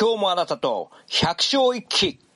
[0.00, 2.27] 今日もあなたと百姓一揆。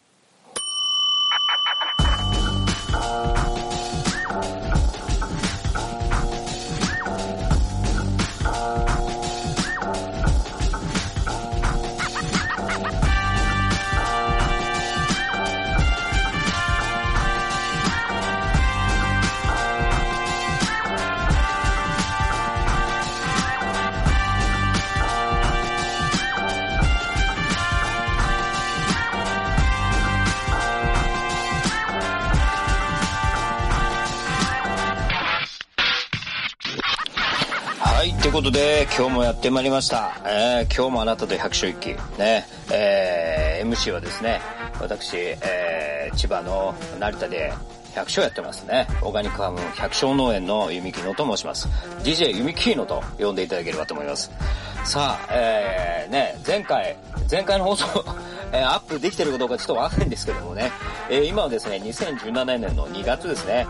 [38.96, 40.20] 今日もやってまいりました。
[40.27, 41.96] えー今日もあなたと百姓一揆。
[42.19, 44.41] ね、えー MC はですね、
[44.80, 47.52] 私、えー千葉の成田で
[47.95, 48.87] 百姓やってますね。
[49.01, 51.68] オーガニックファーム百姓農園の弓木野と申します。
[52.05, 54.30] DJ 弓木野と呼んでいただければと思います。
[54.84, 56.96] さあ、えーね、前回、
[57.30, 57.87] 前回の放送、
[58.52, 60.70] えーアップできてるかどうかちょっとわかんないんですけどもね、
[61.09, 63.66] えー今はですね、2017年の2月ですね、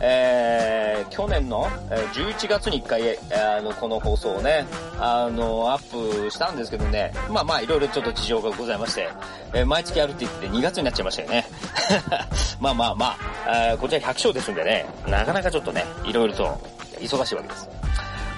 [0.00, 1.66] えー去年の
[2.12, 4.66] 11月に1回、あの、この放送をね、
[4.98, 9.08] あの、アップしたんですけどね、まあまあ、いろいろちょっと事情がございまして、
[9.54, 11.46] えー毎月やるって言って2月になっちゃいましたよね。
[12.60, 13.06] まあまあま
[13.46, 16.58] あ、えーこちら100姓ですんでね、なかなかちょっとね、いろいろと
[17.00, 17.68] 忙しいわけです。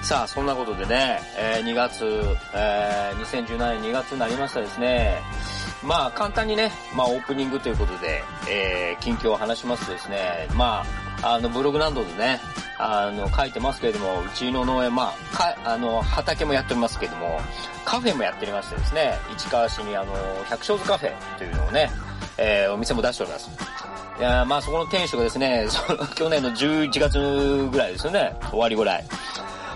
[0.03, 5.17] さあ、そんなことでね、えー2月、えー2017年2月になりましたですね。
[5.81, 10.83] まあ、簡単にね、まあ、オープニングということで、えー近況を話しますとですね、ま
[11.21, 12.39] あ、の、ブログなどでね、
[12.77, 17.39] あの、書いてますけれども、うちの農園、まあ、か、あの、畑もやっておりますけれども、
[17.83, 20.13] カフェもやっておりましてですね、市川市にあの、
[20.49, 21.89] 百姓図カフェというのをね、
[22.37, 23.49] えーお店も出しております。
[24.19, 29.05] いやまあそこの店主がですね、その去年の11月ぐらいですよね、終わりぐらい。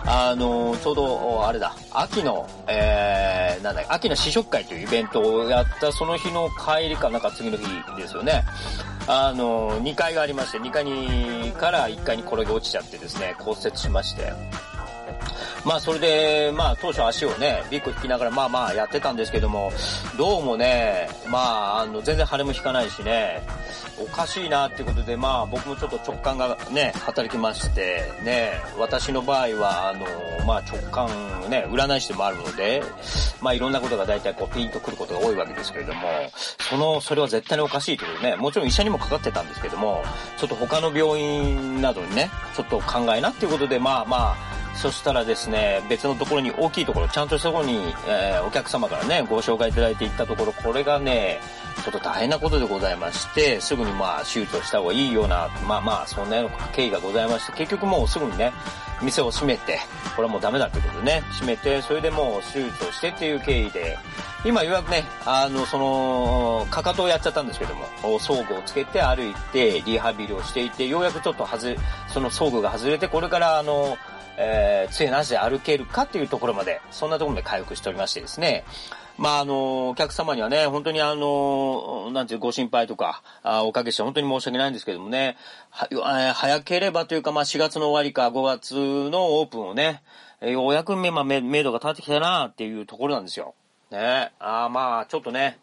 [0.06, 7.64] あの、ちょうど、あれだ、秋の、えー、なんだ、秋の試食会というイベントをやったその日の帰りかなんか次の日
[7.98, 8.44] ですよね。
[9.08, 14.34] あの、2階がありまして、2階に、から1階に転げ落ちちゃってですね、骨折しまして。
[15.66, 19.72] まあそれで、まあ当初足をね、ビッグ引きながらまあまあやってたんですけども、
[20.18, 23.42] どうもね、まああの全然腫れも引かないしね、
[24.02, 30.06] おかしいなっていうことで、まあ僕もちょっと直感がね、働きまして、ね、私の場合は、あの、
[30.46, 31.08] まあ直感
[31.50, 32.84] ね、占い師でもあるので、
[33.42, 36.02] まあいろんなことが大体こうピンとくることが多いわけですけれども、
[36.60, 40.04] その、それは絶対におかしいということでね、もちろん医者にもかかってたんですけども、
[40.38, 51.40] ちょっと他の病院などにね、ちょっと考えなっていうことで、まあまあ、そしたらですね、別のところに大きいところ、ちゃんとしたところに、えーお客様からね、ご紹介いただいて行ったところ、これがね、
[51.84, 58.54] ちょっと大変なことでございまして、すぐにまあ手術をした方がいいような、まあまあ、そんなような経緯がございまして、結局もうすぐにね、
[59.02, 59.80] 店を閉めて、
[60.16, 63.98] これはもうダメだということでね、閉めて、それでもう手術をしてっていう経緯で、
[64.46, 73.98] 今、いわくね、あの、その、かかとをやっちゃったんですけども、装具をつけて歩いて、リハビリをしていて、ようやくちょっとはず、その装具が外れて、これからあの、
[74.38, 78.64] えー、杖なしで歩けるかっていうところまで、そんなところまで回復しておりましてですね。
[79.18, 85.38] まあ、あの、お客様にはね、本当にあの、なんていうご心配とか、あおかけして本当に申し訳ないんですけどもね、
[85.70, 88.74] はえー早ければというか、まあ4月の終わりか5月
[89.12, 90.02] のオープンをね、
[90.42, 93.54] えーようやくめ、まあ、め、めどが立ってきたなっていうところなんですよ。
[93.92, 94.32] ね。
[94.40, 95.60] あーまあ、ちょっとね、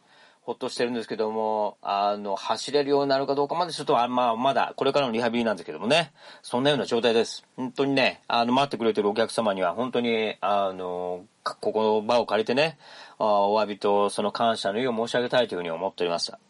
[0.50, 6.12] ほっとしてるんですけども、あの、走れるようになるかどうかまでちょっと、まあ、まだ、これからのリハビリなんですけどもね、
[6.42, 7.44] そんなような状態です。
[7.56, 12.78] 本当にね、あの、待ってくれてるお客様には、本当に、あの、ここの場を借りてね、
[13.18, 16.40] あお詫びとその感謝の意を申し上げたいというふうに思っておりました。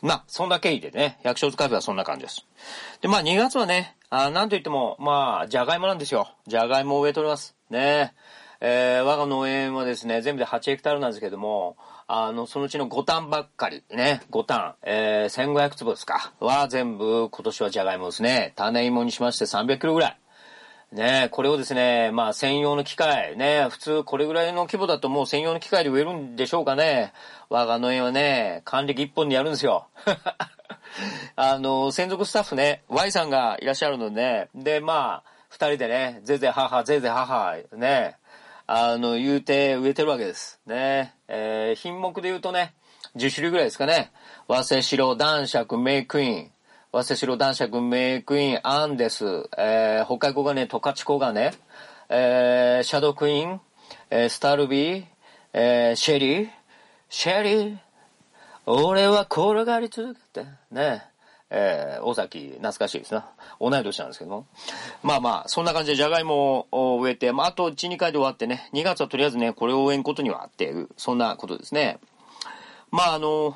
[0.00, 2.44] まあ、そんな経緯でね、百姓塚カフェはそんな感じです。
[3.02, 6.28] で、まあ、2月はね、あなんといっても、まあ、じゃがいもなんですよ。
[6.48, 7.54] じゃがいもを植えております。
[7.70, 8.14] ね
[8.60, 11.76] えー我が農園はですね、全部で8ヘクタールなんですけども、
[12.14, 18.52] あの、そのうちの5単ばっかり、ね、5単、えー、1500坪ですか、は全部今年はじゃがいもですね。
[18.54, 20.18] 種芋にしまして300キロぐらい。
[20.92, 27.14] ねこれをですね、まあ専用の機械、ね普通これぐらいの規模だともう専用の機械で植えるんでしょうかね。
[27.48, 29.86] 我が農園はね、管理一本でやるんですよ。
[31.34, 38.16] あの、専属スタッフね、Y さんがいらっしゃるのでね、で、まあ、二人でね、ぜいぜい母、ぜいぜい母、ね、
[38.74, 40.58] あの、言うて植えてるわけです。
[40.64, 42.72] ね、えー品目で言うとね、
[43.16, 44.12] 10種類ぐらいですかね。
[44.48, 46.50] 和製白、男爵、メイクイーン。
[46.90, 49.26] 和製白、男爵、メイクイン、アンデス。
[49.58, 51.52] えー、北海黄金、十勝黄金。
[52.08, 53.60] えー、シャドークイーン。
[54.08, 55.04] えー、スタルビー。
[55.52, 56.48] えー、シェリー。
[57.10, 57.76] シェリー。
[58.64, 61.11] 俺は転がり続けて、ね。
[61.54, 63.28] えー、大崎、懐かしいですな。
[63.60, 64.46] 同い年なんですけども。
[65.02, 71.98] まあまあ、そんな感じでじゃがいもを植えて、まああと1、2回で終わってね、2月はとりあえずね、これを植えんことにはっていう、そんなことですね。
[72.90, 73.54] まあ、あの、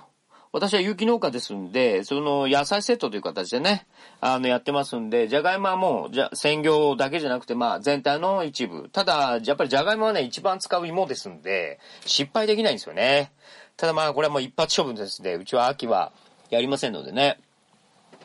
[0.53, 3.87] 私は有機農家ですんで、その野菜セットという形でね、
[4.21, 8.91] あの、やってますんで、じゃがいもはもう、じゃ、専業だけじゃなくて、まあ、全体の一部。
[8.91, 13.33] ただ、やっぱりじゃがいもはね、一番使う芋ですんで、失敗できないんですよね。
[13.79, 15.35] ただまあ、これはもう一発処分ですね。
[15.35, 16.13] うちは秋は
[16.51, 17.39] やりませんのでね。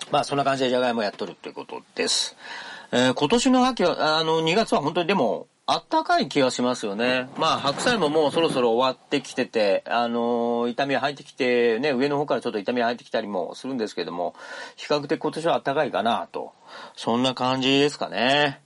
[0.10, 2.36] まあ、そんな感じでじゃがいもやっとるということです。
[2.92, 7.30] えー、今年の秋は、あの、2月は本当にでも、あったかい気がしますよね。
[7.38, 14.36] まあ、白菜ももうそろそろ終わってきてて、あのー、痛みが入ってきて、ね、上の方からちょっと痛みが入ってきたりもするんですけども、
[14.76, 16.52] 比較的今年はあったかいかなと。
[16.98, 18.60] そんな感じですかね。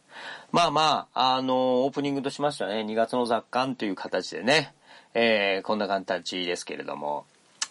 [0.51, 4.73] まあまあ、あのー、オープニングとしましてはね、2月の雑感という形でね、
[5.13, 7.25] えー、こんな形ですけれども、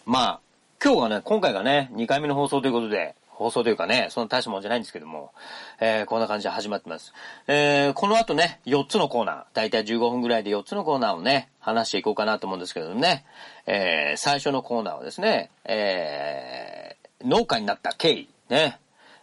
[0.05, 0.39] まあ、
[0.81, 5.33] 今日がね、今回がね、2回目の放送ということで、放送というかね、その大したもんじゃないんですけども、
[5.79, 7.13] えー、こんな感じで始まってます。
[7.47, 13.25] えー、この後ね、4つのコーナー、だいたい15分ぐらいで4つのコーナーをね、話していこうかなと思うんですけどもね、
[13.67, 18.79] えー、最初のコーナーはですね、えー、農家になった経緯、ね、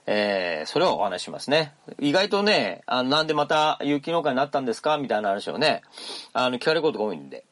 [0.07, 1.73] えー、それをお話しますね。
[1.99, 5.83] 意外とね、あ、なんでまた有機農家になったんですかみたいな話をね、
[6.33, 7.45] あの、聞かれることが多いんで、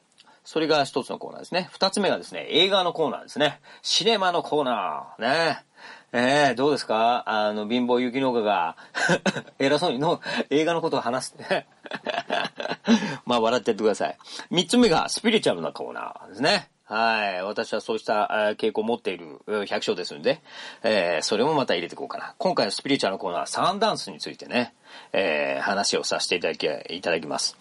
[0.45, 1.69] それが一つのコーナーですね。
[1.71, 3.61] 二つ目がですね、映画のコーナーですね。
[3.83, 5.23] シネマのコーナー。
[5.23, 5.65] ね。
[6.13, 7.23] ええー、どうですか？
[7.27, 8.77] あの、貧乏雪農家が
[9.61, 10.21] 偉そうにの
[10.51, 11.37] 映画のことを話す
[13.25, 14.17] まあ、笑ってやってください。
[14.51, 16.69] 三つ目がスピリチュアルなコーナーですね。
[16.85, 17.43] はい。
[17.45, 20.43] 私はそうした傾向を持っている百姓ですので、
[20.83, 22.35] えー、それもまた入れていこうかな。
[22.39, 24.75] 今回のスピリチュアルのコーナーはサンダンスについてね、
[25.13, 27.57] えー、話をさせていただき、いただきます。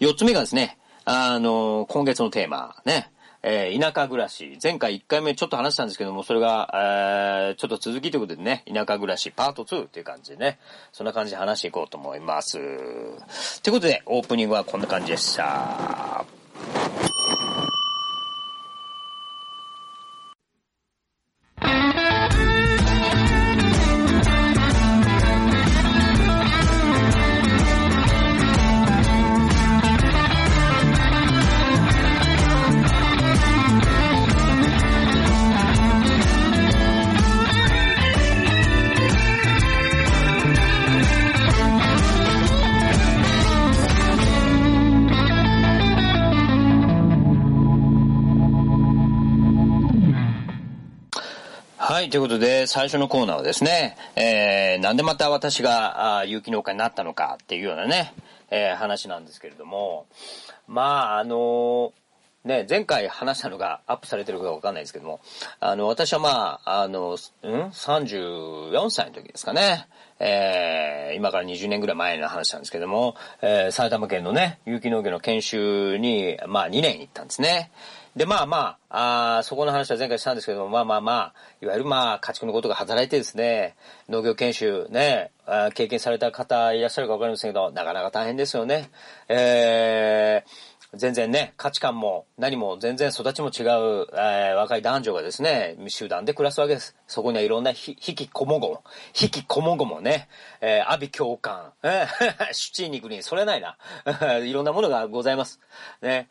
[0.00, 4.58] 四つ目がですね、あの、今月のテーマ、ね、えー、田舎暮らし。
[4.62, 10.58] 前回1回目ちょっと話したんですけども、それが、えー、ちょっと続きということでね、田舎暮らしパート2っていう感じでね、
[10.92, 12.52] そんな感じで話していこうと思います。
[13.62, 16.24] ということで、オープニングはこんな感じでした。
[51.92, 58.14] はいということで、最初のコーナーはですね、えー、なんでまた私が、あ有機農家になったのかっていうようなね、
[58.50, 60.06] えー、話なんですけれども、
[60.66, 61.92] まあ、あのー、
[62.46, 65.20] ね、前回話したのがアップされてるかわかんないですけども、
[65.60, 69.86] あの、私はまあ、あの、ん ?34 歳の時ですかね。
[70.18, 77.70] えー、今から20年ぐらい前の話なんですけども、えー、埼玉県のね、有機農業の研修に、まあ2年行ったんですね。
[78.14, 83.74] で、まあまあ、あそこの話は前回したんですけども、まあまあまあ、いわゆるまあ、家畜のことが働いてですね、
[84.10, 85.30] 農業研修ね、
[85.72, 88.90] 経験された方いらっしゃるかわかりませんけど、なかなか大変ですよね。
[89.28, 90.50] えー、
[90.94, 96.94] 全然ね、価値観も何も全然育ちも違う、えー、若い男女がですね、集団で暮らすわけです。
[97.06, 98.84] そこにはいろんなひ、ひきこもごも、
[99.18, 100.28] 引きこもごもね、
[100.60, 103.78] えー、阿鼻共感、えー、シチー肉にそれないな。
[104.44, 105.60] いろんなものがございます。
[106.02, 106.28] ね。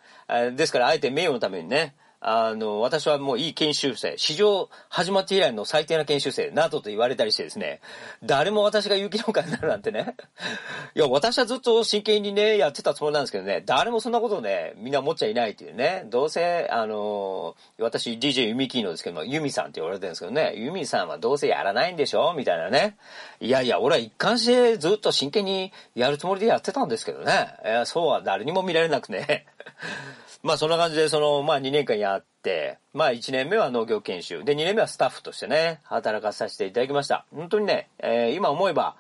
[0.54, 7.82] ですから、あえて名誉のためにね、あの、私はもういい研修生、史上始まって以来の最低な研修生などと言われたりしてですね、
[8.24, 10.16] 誰も私が有機農家になるなんてね、
[10.94, 22.98] いや、私はずっと真剣にね、やってたつもりなんですけどね、誰もそんなことね、みんな思っちゃいないっていうね、どうせ、あの、私 DJ ユミキーノですけども、ユミさんって言われてるんですけどね、ユミさんはどうせやらないんでしょみたいなね。
[23.40, 27.56] いやいや、俺は一貫してずっと真剣にやるつもりでやってたんですけどね、
[27.86, 29.48] そうは誰にも見られなくね。
[30.44, 34.44] まあそんな感じで、その、まあ2年間やって、まあ1年目は農業研修。
[34.44, 37.26] で、2年目はスタッフとしてね、働かさせていただきました。
[37.34, 38.96] 本当にね、えー、今思えば、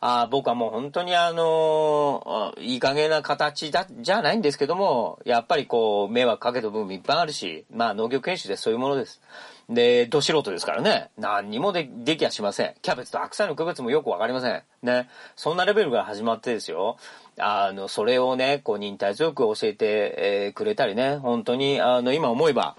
[0.00, 9.20] あ僕はもう本当にあのー、いい加減な形だ、じゃないんですけども、やっぱりこう、迷惑かけた部分いっぱいあるし、まあ農業研修でそういうものです。
[9.68, 12.74] で、ど素人ですからね、何にもでできやしません。
[12.82, 14.62] キャベツと白菜の区別もよくわかりません。
[14.82, 15.08] ね。
[15.34, 16.98] そんなレベルから始まってですよ。
[17.38, 22.76] あの、それをね、こう、忍耐強く教えて、えー、くれたりね、本当に、あの、今思えば、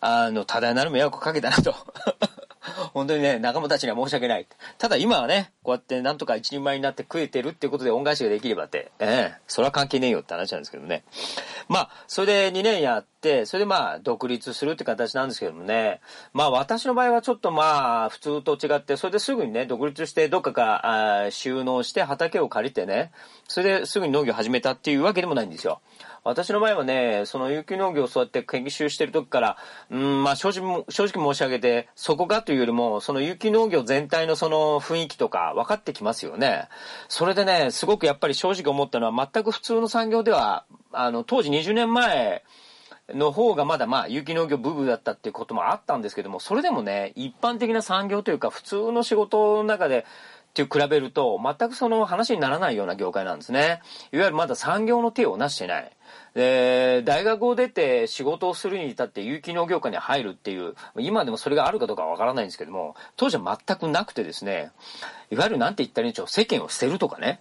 [0.00, 1.74] あの、多大なる迷惑をかけたなと。
[2.92, 4.46] 本当にね、仲間たちには申し訳ない。
[4.78, 11.04] ただ今はね、こうやってなんとか一人前になって食えてるっていうことで恩返しができればって、ええそれは関係ねえよって話なんですけどね。
[11.68, 16.00] まあ、それで2年やって、それでまあ、独立するって形なんですけどもね。
[16.32, 23.12] まあ、私の場合はちょっとまあ、普通と違って、それですぐにね、独立してどっかか収納して畑を借りてね、
[23.48, 25.80] それですぐに農業始めたっていうわけでもないんですよ。
[26.24, 29.56] 私の場合はね、その有機農業をそうやって研究してる時から、
[29.90, 36.68] うん、まあ正直、正直申し上げて、そこかというよりも、その有機農業全体のその雰囲気とか分かってきますよね。
[37.08, 42.44] それでね、すごくやっぱり正直思ったのは、全く普通の産業では、あの、当時20年前、
[43.14, 50.06] の方がまだまあ有機農業ブーブだったっていうこともあったんですけども、それでもね、一般的な産業というか普通の仕事の中で、
[50.50, 53.80] って比べると、全くその話にならないような業界なんですね。
[54.12, 55.90] いわゆるまだ産業の手をなしてない。
[56.34, 64.70] で、大学を出て仕事をするに至って有機農業界に入るっていう、今でもそれがあるかどうかわからないんですけども、当時は全くなくてですね、
[65.30, 67.40] いわゆるなんて言ったらいいんでしょう、世間を捨てるとかね。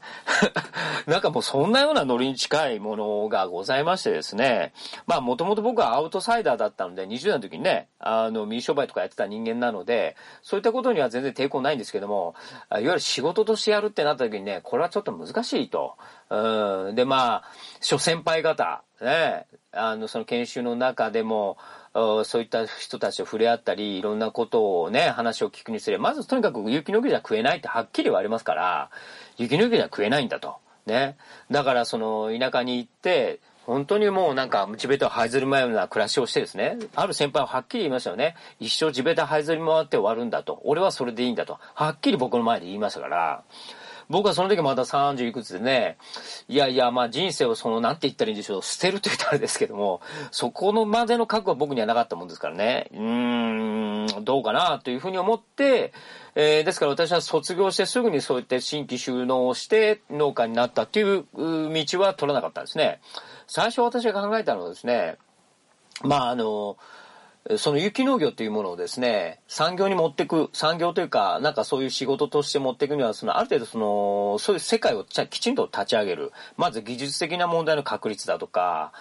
[1.07, 4.73] なんかもうそんなようなノリに近いものがございましてですね、
[5.07, 12.35] まあもともと僕はアウトサイダーだったので、20代の時にね、あの、水商売とかやってた人間なので、そういったことには全然抵抗ないんですけども、
[12.71, 15.95] いわゆる仕事としてやるってなった時にね、これはちょっと難しいと。
[16.29, 16.95] うん。
[16.95, 17.43] で、まあ、
[17.81, 21.57] 諸先輩方、ね、あの、その研修の中でも、
[21.93, 28.89] そういった人たちと触れ合ったり、いろんなことをね、話を聞くにすれ、まずとにかく雪の木じゃ食えないってはっきり言われますから、
[29.37, 30.57] 雪の木じゃ食えないんだと。
[30.85, 31.17] ね。
[31.49, 38.35] だからその田舎に行って、本当にもうなんか地べたを這いずり回るような暮らしをしてですね、ある先輩ははっきり言いましたよね。
[38.59, 40.59] 一生地べた這いずり回って終わるんだと。
[40.63, 41.59] 俺はそれでいいんだと。
[41.75, 43.43] はっきり僕の前で言いましたから、
[44.09, 45.97] 僕はその時まだ30いくつでね、
[46.47, 50.01] いやいや、まあ人生をその、なんて言ったらいいんでしょう、捨てるって言ったらあれですけども、
[50.31, 55.93] そこのまでの覚悟は僕にはなかったもんですからね、うーん、どうかなというふうに思って、
[56.33, 63.01] えー、ですから私は卒業してすぐにそうやって新規収納をして農家になったっていう道は取らなかったんですね。
[63.45, 65.17] 最初私が考えたのはですね、
[66.03, 66.77] まああの、
[67.57, 76.31] その有機農業というものをですね、産業に持っていく、産業というか、なんかそういう仕事として持っていくには、そのある程度その、そういう世界をきちんと立ち上げる。
[76.57, 78.91] まず技術的な問題の確立だとか、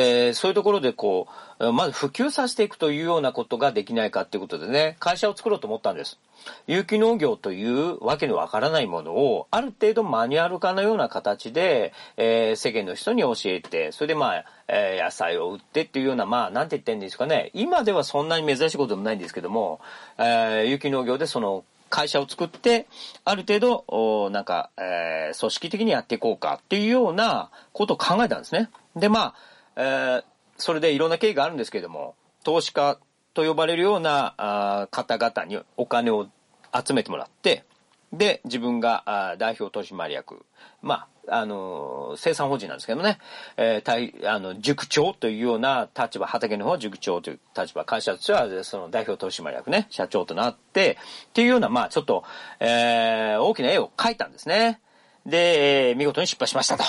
[0.00, 1.28] えー、そういうところでこ
[1.58, 6.18] う、まず普及させていくというようなことができないかっていうことでね、会社を作ろうと思ったんです。
[6.66, 17.50] 有機農業というわけのわからないものを、ある程度マニュアル化のような形で、えー、世間の人に教えて、それでまあ、えー、野菜を売ってっていうような、まあ、なんて言ってんですかね。
[17.54, 19.80] 今ではそんなに珍しいことでもないんですけども、
[20.18, 22.86] えー、有機農業でその、会社を作って、
[23.24, 28.68] ある程度、なんか、えー、組織的にやっていこうかっていうようなことを考えたんですね。
[28.94, 29.34] で、まあ、
[29.78, 30.24] えー、
[30.56, 32.98] それでいろんな経緯があるんですけれども、投資家
[33.32, 36.26] と呼ばれるようなあ方々にお金を
[36.74, 37.64] 集めてもらって、
[38.12, 40.44] で、自分があ代表取締役、
[40.82, 43.18] まあ、あの、生産法人なんですけどね、
[43.56, 52.24] えー、あの、塾長というような立場、畑の方は塾長という立場、会社としてはその代表取締役ね、社長となって、っていうような、まあ、ちょっと、
[52.60, 54.80] えー、大きな絵を描いたんですね。
[55.26, 56.84] で、見事に失敗しましたと。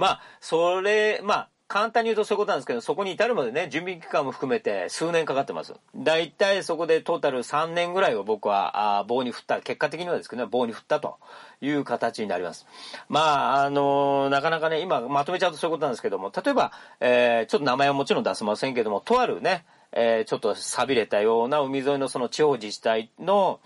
[0.00, 5.74] まあ、それ、まあ、簡単に言うとそういうことなんですけど、そこに至るまでね、準備期間も含めて数年かかってます。
[5.94, 11.18] だいたいそこでトータル3年ぐらいを僕はあ棒に振った、結果的にはですけどね、棒に振ったと
[11.60, 12.66] いう形になります。
[13.08, 23.60] まあ、あのー、なかなかね、今まとめちゃうとそういうことなんですけども、例えば、えー、ちょっと名前はもちろん出せませんけども、とあるね、えー、ちょっと錆びれたような海沿いのその地方自治体の、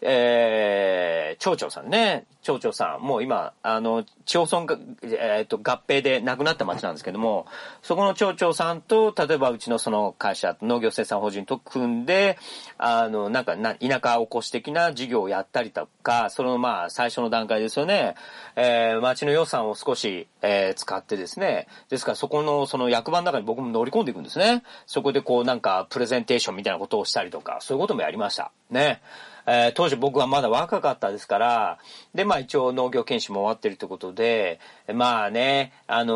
[0.00, 7.46] えー、町長さんね、町長さん、もう今、あの、町村が、えっ、ー、と、合併で亡くなった町なんですけども、
[7.82, 12.38] そこの町長さんと、例えばうちのその会社、農業生産法人と組んで、
[12.78, 18.14] あの、なんかな、田舎おこし的な事業をやったりとか、そのまあ、最初の段階ですよね、
[18.56, 24.62] えー、町の予算を少し、えー、使ってですね、ですからそこのその役場の中に僕も乗り込んでいくんですね。
[24.86, 28.52] そこでこうなんか、プレゼンテーションみたいなことをしたりとか、そういうこともやりました。
[28.70, 29.00] ね。
[29.50, 31.78] えー、当時僕はまだ若かったですから、
[32.14, 34.60] で、まあ一応農業研修も終わってるってことで、
[34.92, 36.14] まあね、あの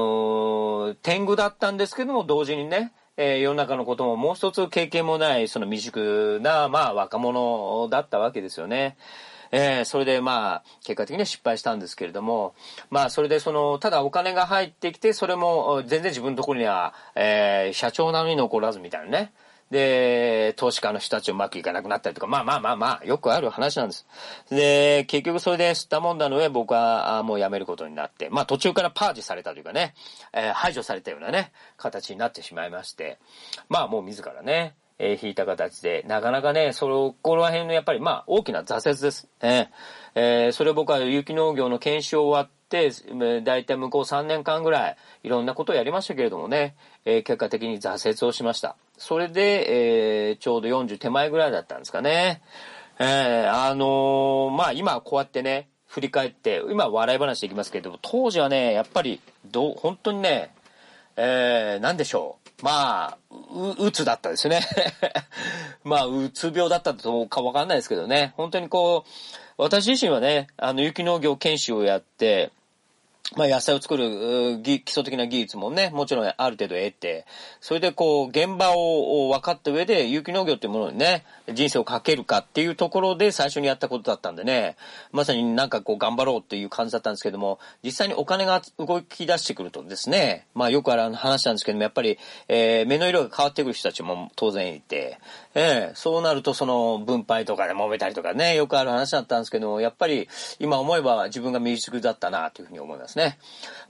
[0.90, 8.96] ー、天狗だったんですけども、同時にね、えー、世の中のことももう一つ経験もない、その未熟な、まあ若者だったわけですよね。
[9.52, 12.54] えー、それでまあ、結果的には失敗したんですけれども、
[12.90, 19.32] まあ、それでその、ただお金が入ってきて、それも全然自分のところには、えー、社長なのに残らずみたいなね。
[19.70, 24.06] で、投資家の人たちうまくいかなくなったりとか、まあまあまあまあ、よくある話なんです。
[24.50, 29.94] で、結局それで吸ったもんだの上、僕はもう辞めることになって、まあ途中からパージされたというかね、
[30.34, 33.18] えー、排除されたようなね、形になってしまいまして、
[33.70, 39.28] まあもう自らね、えー、引いた形で、なかなかね、その、この辺のやっぱり、まあ、大きな挫折です。
[39.40, 39.68] え
[40.14, 42.90] えー、それ僕は有機農業の研修終わって、
[43.42, 48.76] だいたい向こう3年間ぐらい、いろんなことをやりましたけれどもね、えー、結果的に挫折をしました。
[48.96, 52.42] それで、えー、ちょうど40手前ぐらいだったんですかね。
[52.98, 60.54] えー、あのー、まあ、今こうやってね、振り返って、今笑い話でいきますけれども、当時はね、やっぱり、どう、本当にね、
[61.16, 62.41] えー、なんでしょう。
[62.62, 63.18] まあ、
[63.50, 64.60] う、うつだったですね。
[65.84, 68.32] まあ、うつ病だったとかわかんないですけどね。
[68.36, 69.10] 本当にこう、
[69.58, 72.52] 私自身はね、あの、雪農業研修をやって、
[73.36, 77.24] まあ野菜を作る基礎的な技術もね、もちろんある程度得て、
[77.60, 84.76] それでこう、現場を分かった上で有機農業っていうものにね、人生をかけるかっていうところで最初にやったことだったんでね、
[85.12, 95.18] まさになんかこう頑張ろうっていう感じだったんですけども、実際にお金が動き出してくるとですね、まあよくある話なんですけども、やっぱり、えー、目の色が変わってくる人たちも当然いて、
[95.54, 100.28] えー、そうなるとその分配とかで揉めたりとかね、よくある話だったんですけども、やっぱり
[100.58, 103.38] 今思えば自分が未熟だったなというふうに思いますね。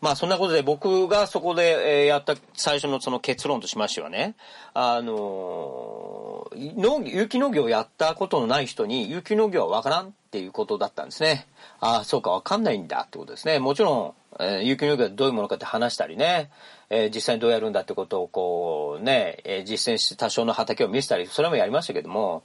[0.00, 4.35] まあそんなことで僕がそこで、やった最初のその結論としましてはね、
[4.75, 11.47] あのー、農有機農業をやったことのない人に有機農業はわからんっていうことだったんですね。
[11.81, 13.59] ああ、そうかわかんないんだってことですね。
[13.59, 16.50] もちろん、えー、有機農業はどういうものかって話したりね、
[16.95, 22.43] え、実際にどうやるんだってことをこうね、え、実践して多少の畑を見せたり、それもやりましたけども、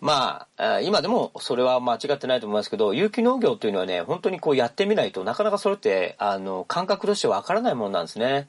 [0.00, 8.48] まあ、今でもそれは間違ってないと思いますけど、有機農業というのはね、本当にこうやってみないとなかなかそれって、あの、感覚としてわからないものなんですね。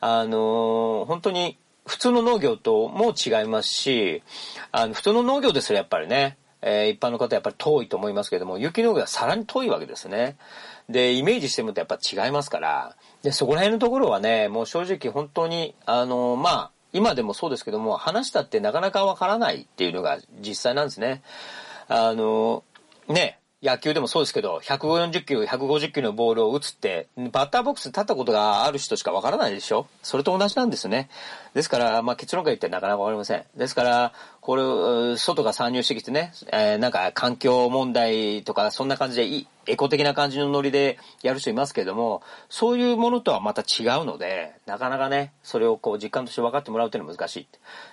[0.00, 4.22] あの、本当に普通の農業とも違いますし、
[4.72, 10.36] あの、普通の農業ですらやっぱりね、えー、一般の方はやっぱり遠いと思いますけども、有機農業はさらに遠いわけですね。
[10.88, 21.22] で、イメージしてもとやっぱ違いますから、で、そこら辺のところはね、もう正直本当に、あの、まあ、今でもそうですけども、話したってなかなかわからないっていうのが実際なんですね。
[21.88, 22.64] あの、
[23.08, 29.86] ね、野球でもそうですけど、140球、150球のボールを打つって、バッターボックスに立ったことがある人しかわからないでしょ？
[30.02, 31.08] それと同じなんですね。
[31.54, 33.44] ですから、まあ結論から言ってなかなかわかりません。
[33.56, 47.48] ですから、これ、外が参入してきてね、えー、なんか環境問題とか、そんな感じでいい、エコ的な感じのノリでやる人いますけれども、そういうものとはまた違うので、なかなかね、それをこう実感として分かってもらうというのは難しい。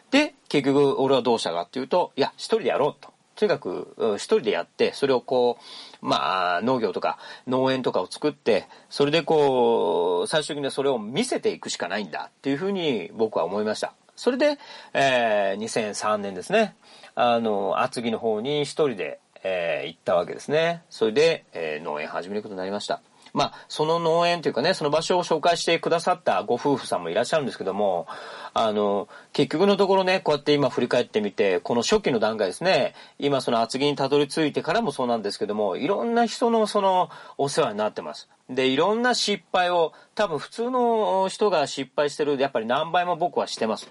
[0.09, 3.13] で、結局俺はどうしたかっていうと、いや、一人でやろうと。
[3.39, 5.57] とにかく一人でやって、それをこ
[6.01, 13.93] う、まあ、農業とか農園とかを作って、それでこう、最終的にはそれを見せていくしかないんだっていうふうに僕は思いました。
[14.17, 14.57] それで、
[14.93, 16.75] えー、2003年ですね、
[17.15, 20.83] あの、厚木の方に一人で、えー、行ったわけですね。
[20.89, 23.01] それで、えー、農園始めることになりました。
[23.33, 28.07] まあ、その農園というかね、その場所を紹介してくださったご夫婦さんもいらっしゃるんですけども、
[28.53, 38.29] あの、結局のところね、こうやって今振り返ってみて、この初期の段階ですね、今その厚木にたどり着いてからもそうなんですけども、いろんな人のそのお世話になってます。
[38.50, 43.89] で、いろんな失敗を、多分普通の人が失敗してる、やっぱり何倍も僕はしてます。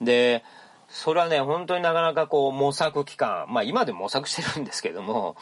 [0.00, 0.44] で、
[0.88, 5.36] それはね、本当になかなかこう模索期間、まあ今でも模索してるんですけども、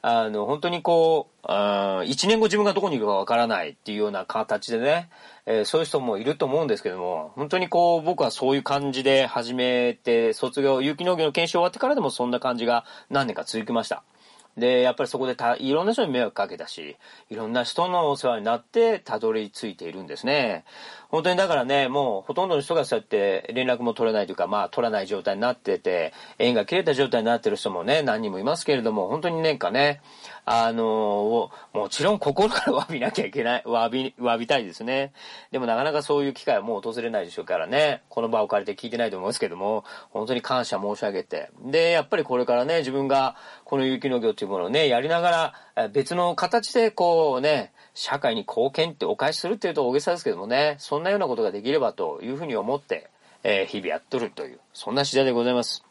[0.00, 5.10] あの、本当にこう、一年後自分がどこにいるかわからないっていうような形でね、
[5.44, 14.04] えー、そういう人もいると思うんですけども、本当にこう、僕はそういう感じで始めて、卒業、有機農業の研修終わってからでもそんな感じが何年か続きました。
[14.56, 16.96] で、やっぱりそこでた、いろんな人に迷惑かけたし、
[17.30, 20.64] いろんな人のお世話になってたどり着いているんですね。
[21.12, 30.00] 本当にだからね、もうほとんどの人がそうやって連絡も取れないというか、まあ取らない状態になってて、縁が切れた状態になってる人もね、何人もいますけれども、本当になんかね、
[30.46, 35.12] あのもちろん心から詫びなきゃいけない、詫び、詫びたいですね。
[35.50, 41.50] でもなかなかそういう機会はもう訪れないでしょうからね、この場を借りて聞いてないと思いますけども、本当に感謝申し上げて。
[41.66, 53.10] で、やっぱりこれからね、自分がこの有機農業っていうものをね、やりながら、別の形でこうね、社会に貢献ってお返しするっていうと大げさですけどもね、そんなようなことができればというふうに思って、
[53.44, 55.84] えー、日々やっとるという、そんな次第でございます。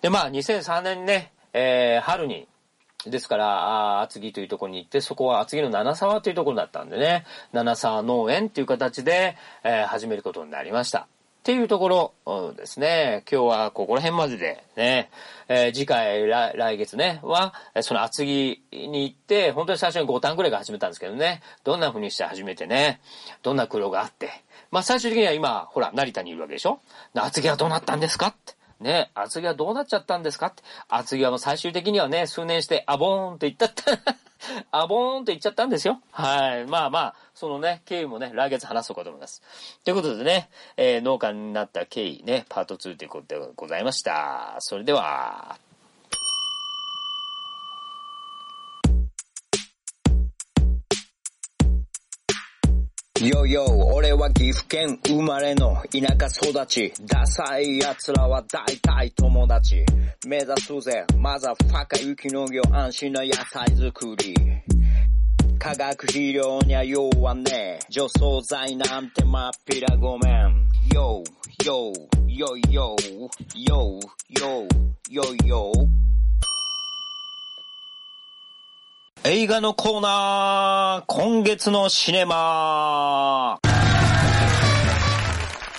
[0.00, 2.48] で、まあ、2003年にね、えー、春に、
[3.06, 11.06] ですから、厚木というところに行って、そこは厚木の七沢というところだったんでね、七沢農園っていう形で、えー、始めることになりました。
[11.44, 13.22] っていうところですね。
[13.30, 15.10] 今日はここら辺まででね、
[15.46, 17.52] えー、次回来月ね、は、
[17.82, 23.02] その厚木に行って、本当に最初に5単ぐらいが始めたんですけどね、どんな風にして始めてね、
[23.42, 24.30] どんな苦労があって、
[24.70, 26.80] まあ最終的には今、ほら、成田にいるわけでしょ
[27.12, 28.54] 厚木はどうなったんですかって。
[28.80, 30.62] ね、厚木はどうなっちゃったんですかって。
[30.88, 34.16] 厚木はもう最終的にはね、数年して、アボーンって言ったった。
[34.70, 36.00] あぼーんと言っちゃったんですよ。
[36.10, 36.66] はい。
[36.66, 39.42] まあまあ、そのね、経緯もね、来月話そうかと思います。
[39.84, 44.56] ということでね、えー、農家になった経緯ね、パート2ということでございました。
[44.60, 45.58] それでは、
[53.24, 56.92] よよ、俺は岐阜県生まれの田舎育ち。
[57.06, 59.82] ダサい奴らは大体友達。
[60.26, 64.34] 目指すぜ、まずはファカ雪農業安心な野菜作り。
[65.58, 70.66] 化学肥料には弱ねえ除草剤なんてまっぴらごめん。
[70.92, 71.24] よ、
[71.64, 71.92] よ、
[72.28, 72.96] よ、よ、
[73.54, 74.00] よ、
[74.38, 74.68] よ、
[75.08, 75.72] よ、よ。
[79.26, 83.58] 映画のコーナー、今月のシネマ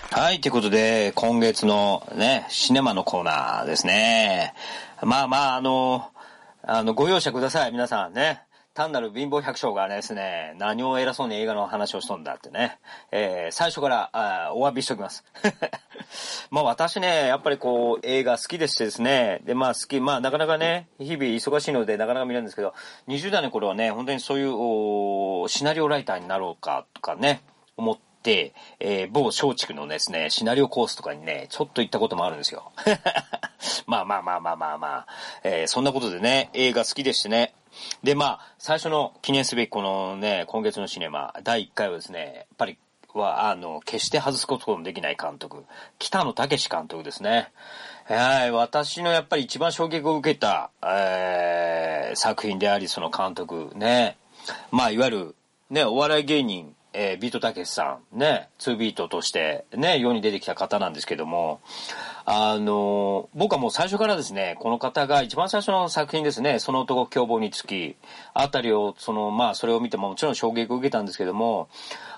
[0.09, 4.55] はい、ということで、今月のね、シネマのコーナーですね。
[5.03, 6.09] まあまあ、あの、
[6.63, 8.41] あの、ご容赦ください、皆さんね。
[8.75, 12.77] 単なる貧乏百姓がですね、何を偉そうに映画の話をしとんだってね、
[13.09, 15.23] えー、最初からあお詫びしておきます。
[16.51, 22.73] まあ私ね、やっぱりこう映画好きでしてですね、でまあ好き、まあなかなかね、日々忙しいのでなかなか見るんですけど、
[23.07, 27.43] 20代の頃はね、本当にそういうシナリオライターになろうかとかね、
[27.77, 28.03] 思って、
[28.79, 32.71] えー、某松竹のですね、シナリオコースとかにね、ちょっと行ったこともあるんですよ。
[33.87, 35.07] まあまあまあまあまあまあ、
[35.43, 37.53] えー、そんなことでね、映画好きでしてね、
[38.03, 42.77] で、まあ、最初の記念すべきこのね、今月のシネマ、第1回はですね、やっぱり、
[43.17, 45.63] は、あの、決して外すことのできない監督、
[45.99, 47.51] 北野武監督ですね。
[48.05, 54.17] はい、私のやっぱり一番衝撃を受けた、えー、作品であり、その監督、ね。
[54.71, 55.35] まあ、いわゆる、
[55.69, 61.59] ね、お笑い芸人、えー、ビートたけしさん、ね、2ビートとして、ね、世に出てきた方なんですけども、
[62.23, 67.97] あの、僕はもう最初からですね、この方が一番最初の作品ですね、その男凶暴につき、
[68.33, 71.67] あたりを、その、まあ、それを見てももちろん衝撃を受けたんですけども、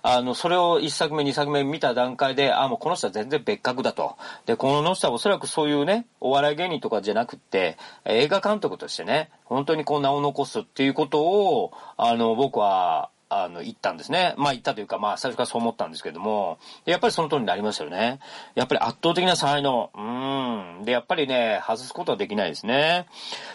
[0.04, 4.16] あの、それを一作目、二作目見た段階で、あ、もうこの人は全然別格だと。
[4.46, 14.34] で、この人はおそらくそういうね、お笑い芸人とかじゃなくって、映画監督としてね、本当にこう名を残すっていうことを、あの、僕は、あの、行ったんですね。
[14.38, 18.20] まあ行ったというか、まあ最初からそう思ったんですけども、やっぱりその通りになりましたよね。
[18.56, 19.92] やっぱり圧倒的な才能。
[19.96, 20.86] うん。
[20.86, 23.08] で、やっぱりね、外すことはできないですね。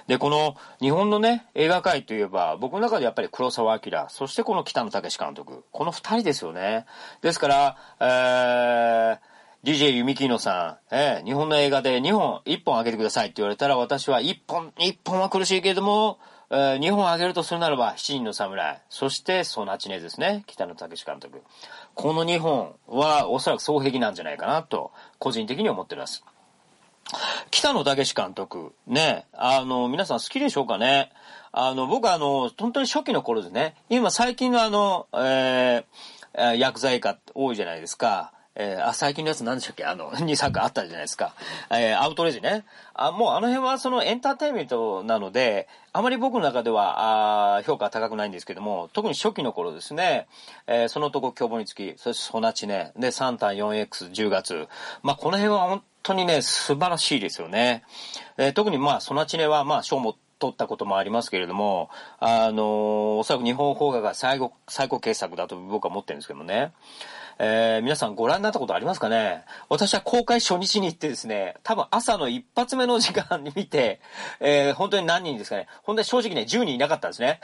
[0.06, 5.64] で、この日本のね、映画界といえば、僕の中でやっぱり黒澤明、そしてこの北野武監督。
[5.72, 6.86] この二人ですよね。
[7.22, 9.32] ですから、えー、
[9.64, 16.18] DJ ユミキノさん、えー、日本の映画で2本、1本あげてくださいって言われたら私は1本、1本は苦しいけれども、
[16.54, 21.40] えー、日本を挙げるとするならば、七人の侍、そしてソナチネですね、北野武監督。
[21.94, 26.22] この2本はおそらく双璧なんじゃないかなと、個人的に思っています。
[27.50, 31.10] 北野武監督、ね、あの、皆さん好きでしょうかね
[31.52, 38.34] あの、僕はあの、本当に初期の頃ですね、今最近のあの、えー、薬剤化多いじゃないですか。
[38.54, 39.84] えー、あ、最近のやつ何でしたっけ？
[39.84, 41.34] あの、 2作あったじゃないですか。
[41.70, 42.64] えー、アウトレイジね。
[42.94, 50.26] あ、もうあの辺はそのエンターテインメントなので、あまり僕の中では、あ評価は高くないんですけども、特に初期の頃ですね、
[50.66, 54.68] えー、そのとこ凶暴につき、そしてソナチね、で、3単 4X10 月。
[55.02, 57.84] まあ、この辺は本当にね、素晴らしいですよね。
[58.36, 61.88] えー、特にまあ、ソナチネはまあ、賞も取ったこともありますけれども、
[62.18, 66.72] あの、おそらく日本邦画が最後、最高傑作だと僕は思ってるんですけどもね。
[67.44, 69.44] えー、皆さんご覧になったことありますかね？
[69.68, 74.00] 私は公開初日に行ってですね、多分朝の一発目の時間に見て、
[74.38, 75.66] えー、本当に何人ですかね？
[75.82, 77.40] 本当に正直ね、10人いなかったんですね。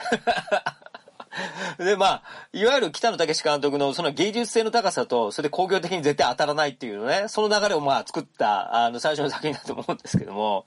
[1.79, 10.65] で、まあ、いわゆる北野武監督のその芸術性の高さと、それで工業的に絶対当たらないっていうのね、その流れをまあ作った、あの、最初の作品だと思うんですけども、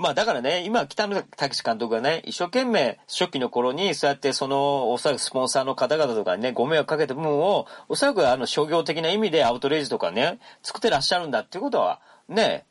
[0.00, 12.64] まあだからね、今北野武監督がね、一生懸命初期の頃にそうやってその、おそらくスポンサーの方々とかにね、ご迷惑かけた部分を、おそらくあの商業的な意味でアウトレイジとかね、作ってらっしゃるんだっていうことは、ね、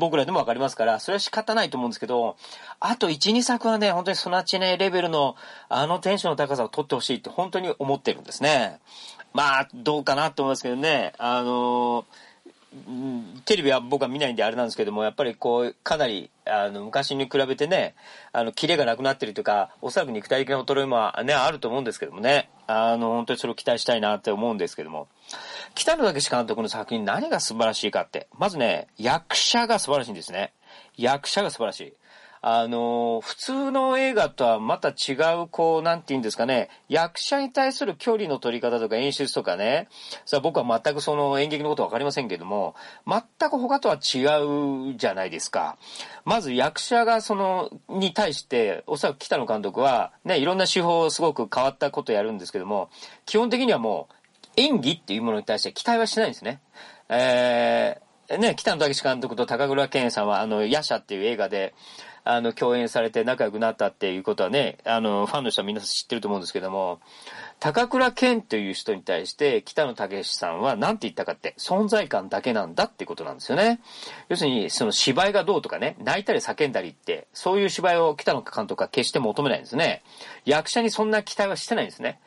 [0.00, 2.36] 僕らでもわかりますから、それは仕方ないと思うんですけど、
[2.80, 5.36] あと1、2作はね、本当にソナチネレベルの、
[5.68, 8.80] あのテンションの高さを取ってほしいって本当に思ってるんですね。
[9.34, 12.31] まあ、どうかなと思いますけどね、あのー
[13.44, 17.94] テレビは僕は見ないんであれなんですけども、やっぱりこう、かなり、あの、昔に比べてね、
[18.32, 25.08] あの、キレがなくなってるというか、おそらく肉体的な衰えもね、あると思うんですけどもね、あの、本当にそれを期待したいなって思うんですけども、
[25.74, 30.52] 北野武監督の作品何が素晴らしいかって、まずね、役者が素晴らしいんですね。
[30.96, 31.92] 役者が素晴らしい。
[32.44, 39.86] あの、普通の映画とはまた違う、こう、なんて言うんですかね、役者に対する距離の取り方とか演出とかね、
[40.26, 42.74] さ僕は全くその演劇のことわかりませんけども、
[43.06, 45.78] 全く他とは違うじゃないですか。
[46.24, 52.90] まず役者がその、に対して、おそらく北野監督は、ね、いろんな手法をすごく変わったことをやるんですけども、
[53.24, 54.14] 基本的にはもう、
[54.56, 56.60] 演技っていうものに対して期待はしないんですね。
[57.08, 61.72] えー、ね、北野武監督と高倉健さんは、あの、夜叉っていう映画で、
[62.24, 67.00] あの、共演されて仲良くなったっていうことはね、あの、ファンの人はみんな知ってると思うんですけども、
[67.58, 73.80] 高倉健という人に対して北野武さんは何て言ったかって、存在感だけなんだってことなんですよね。
[74.28, 80.02] 要するに、その芝居がどうとかね、泣いたり叫んだりって、そういう芝居を北野監督は決して求めないんですね。
[80.44, 82.20] 役者にそんな期待はしてないんですね。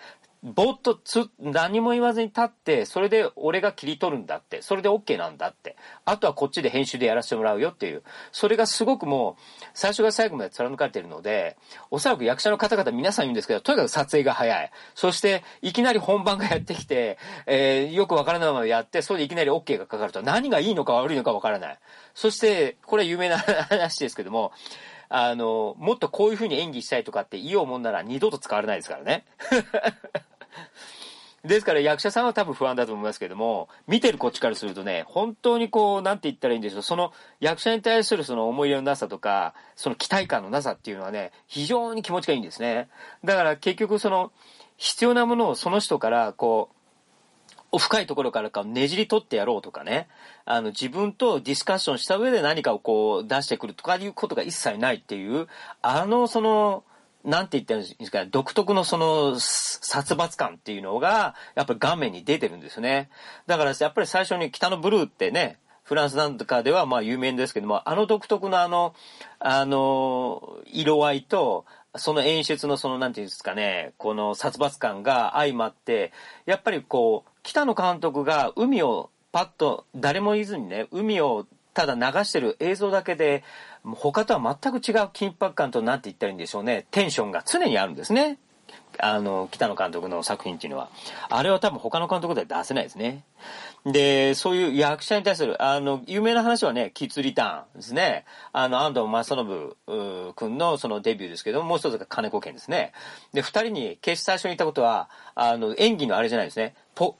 [0.46, 9.42] ぼっとつ、何も言わずに立って、それで俺が切り取るんだって、それで OK なんだって、あとはこっちで編集でやらせてもらうよっていう、それがすごくもう、
[9.74, 11.58] 最初から最後まで貫かれてるので、
[11.90, 14.72] おそらく役者の方々皆さん言うんですけど、とにかく撮影が早い。
[14.94, 21.80] そして、いきなり本番がやってきて、えー、よくわからないままやって、それでいきなり OK がかかると、何がいいのか悪いのかわからない。
[22.14, 24.52] そして、これは有名な話ですけども、
[25.10, 29.26] あの、もっとこういう風に演技したいとかって言おうもんなら二度と使われないですからね。
[31.46, 42.90] ですから役者さんは多分不安だと思いますけども、見てるこっちからするとね、本当にこう、なんて言ったらいいんでしょう、その役者に対するその思い入れのなさとか、その期待感のなさっていうのはね、非常に気持ちがいいんですね。
[43.24, 44.32] だから結局その、
[44.78, 46.70] 必要なものをその人からこ
[47.74, 50.08] う、深いところからかねじり取ってやろうとかね、
[50.46, 55.48] あの自分とディスカッションした上で何かをこう出してくるとかいうことが一切ないっていう、
[55.82, 56.84] あのその、
[57.26, 63.10] なんて言ったらいいんですか、独特のその殺伐感っていうのが、やっぱり画面に出てるんですね。
[63.48, 68.94] だからやっぱり最初に北のブルーってね、フランスなんかではまあ有名ですけども、あの独特のあの、
[69.40, 76.12] あの、色合いと、その演出のその、なんていうんですかね、この殺伐感が相まって、
[76.46, 83.44] やっぱりこう、北野監督が海をパッと誰も言ずにね、海をただ流してる映像だけで、
[83.94, 86.88] 他とは全く違う緊迫感となって言ったらいいんでしょうね。
[86.92, 88.40] テンションが常にあるんですね。
[88.98, 90.90] あの、北野監督の作品っていうのは。
[91.30, 93.24] あれは多分他の監督では出せないですね。
[93.86, 98.26] で、そういう役者に対する、あの、有名な話はね、キッズリターンですね。
[98.54, 102.94] あの、安藤正信君のそのデビューですけども、もう一つが金子健ですね。
[103.34, 106.74] で、二人に決して最初に言ったことは、あの、演技のあれじゃないですね。
[106.96, 107.16] ポ、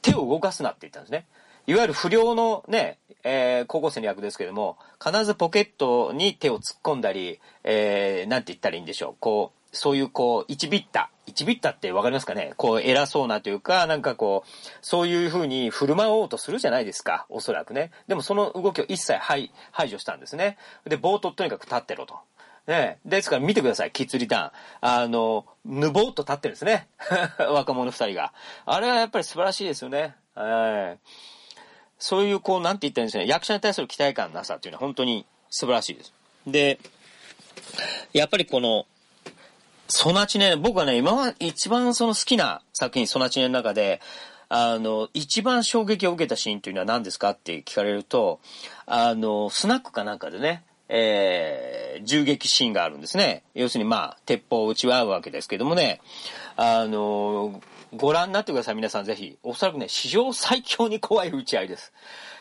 [0.00, 1.26] 手を動かすなって言ったんですね。
[1.66, 9.16] いわゆる不良のね、えー、高校生の役ですけども、必ずポケットに手を突っ込んだり、えー、なんて言ったらいいんでしょう。
[9.20, 11.10] こう、そういうこう、一ビッタ。
[11.26, 12.52] 一ビッタってわかりますかね？
[12.56, 14.48] こう、偉そうなというか、なんかこう、
[14.82, 17.26] そういう風に振る舞おうとするじゃないですか。
[17.30, 17.90] おそらくね。
[18.08, 20.58] でもその動きを一切排排除したんですね。
[20.84, 22.16] で、冒頭とにかく立ってろと。
[22.66, 25.02] ねですから見てください、キッズリターン。
[25.02, 26.88] あの、ぬぼーっと立ってるんですね。
[27.38, 28.32] 若者二人が。
[28.66, 30.16] あれはやっぱり素晴らしいですよね。
[30.34, 30.98] はい。
[32.02, 36.12] そういう、こう、なんて言ったらいいんですかね、役者に対する期待感のなさっていうのは本当に素晴らしいです。
[36.48, 36.80] で、
[38.12, 38.86] やっぱりこの、
[39.86, 44.00] ソナチネ、僕はね、今は一番その好きな作品、ソナチネの中で、
[44.48, 48.40] あの、一番衝撃を受けたシーンというのは何ですかって聞かれると、
[48.84, 53.44] あの、スナックかなんかでね、えー、銃撃シーンがあるんですね。
[53.54, 56.00] 要するにまあ、鉄砲を撃ち合うわけですけどもね、
[56.56, 57.62] あの、
[57.94, 59.38] ご覧になってください、皆さんぜひ。
[59.42, 61.92] おそらくね、史上最強に怖い打ち合いです。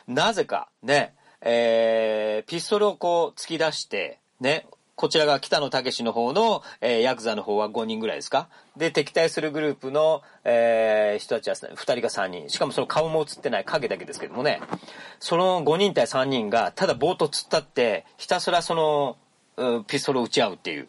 [0.07, 8.47] なぜか、ね、えー、ピストルをこう突き出して、ね、こちらが北野武の方の、えー、ヤクザの方は5人ぐらいですか？
[8.77, 12.49] で、敵対するグループの、えー、人たちは2人が3人。
[12.49, 14.61] しかもその顔も映ってない影だけですけどもね。
[15.19, 19.17] その5人対3人が、ただ冒頭突っ立って、ひたすらその、
[19.87, 20.87] ピストルを撃ち合うっていう。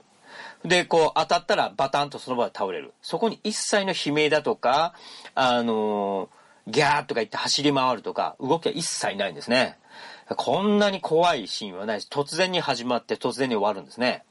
[0.64, 2.92] で、こう当たったらバタンとその場で倒れる。
[3.02, 4.94] そこに一切の悲鳴だとか、
[5.34, 9.78] あのー、ギャーとか言って走り回るとか、動きは一切ないんですね。
[10.36, 14.24] こんなに怖いシーンはないし、突然に始まって突然に終わるんですね。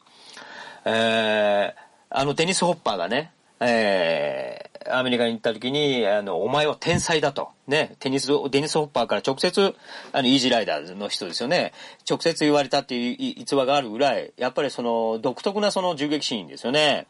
[0.85, 3.31] えー、あのデニス・ホッパーがね、
[3.63, 7.49] えー、アメリカに行った時に、あの、お前は天才だと。
[7.67, 9.75] ね、テニス、デニス・ホッパーから直接、
[10.11, 11.71] あの、イージーライダーの人ですよね。
[12.09, 17.05] 直接言われたっていう逸話があるぐらい、やっぱりその、独特なその銃撃シーンですよね。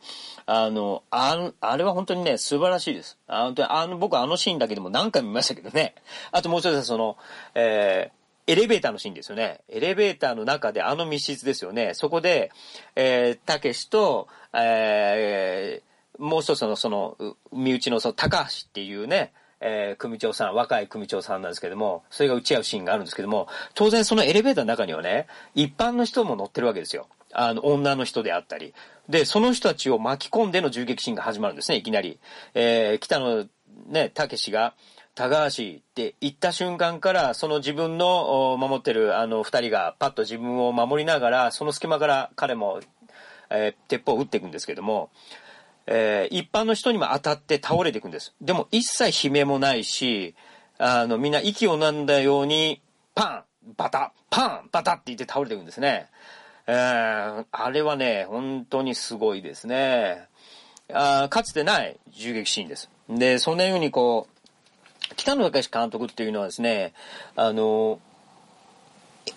[0.46, 3.18] あの、ああれは本当にね、素晴らしいです。
[3.28, 5.96] あ本当に、あの、僕あのシーンだけでも何回も見ましたけどね。
[6.32, 7.16] あともう一つはその、
[7.56, 9.62] えー、エレベーターのシーンですよね。
[9.70, 11.94] エレベーターの中であの密室ですよね。
[11.94, 12.52] そこで、
[12.96, 15.91] えー、たけしと、えー、
[16.22, 17.18] もう一つのその、
[17.52, 27.08] 身内のその高橋っていうね、えー、組長さん、若い組長さんなんですけども、それが打ち合うシーンがあるんですけども、当然そのエレベーターの中にはね、一般の人も乗ってるわけですよ。
[27.34, 28.74] あの、女の人であったり。
[29.10, 32.20] で、その人たちを巻き込んでの銃撃シーンが始まるんですね、いきなり。
[32.54, 33.46] えー、北野
[33.88, 34.74] ね、たけしが、
[35.14, 42.80] 高橋って言った瞬間から、その自分の守ってるあの二人がパッと自分を守りながら、その隙間から彼も、
[43.50, 45.10] えー、鉄砲を撃っていくんですけども、
[45.88, 48.34] えー、一般の人にも当たって倒れていくんです。
[48.42, 50.36] でも一切悲鳴もないし、
[50.78, 52.82] あの、みんな息を飲んだように、
[53.14, 56.08] パンバタパンバタって言って倒れていくんですね。
[56.68, 60.28] えー、あれはね、本当にすごいですね。
[60.94, 62.90] あかつてない銃撃シーンです。
[63.10, 66.94] で、そんなようにこう、北野武監督っていうのはですね、
[67.36, 68.00] あの、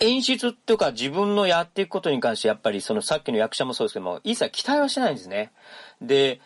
[0.01, 5.53] 演出とか自分のやっていくことに関してやっぱりそのさっきの役者もそうですけども、一切期待はしないんですね。
[6.01, 6.41] で、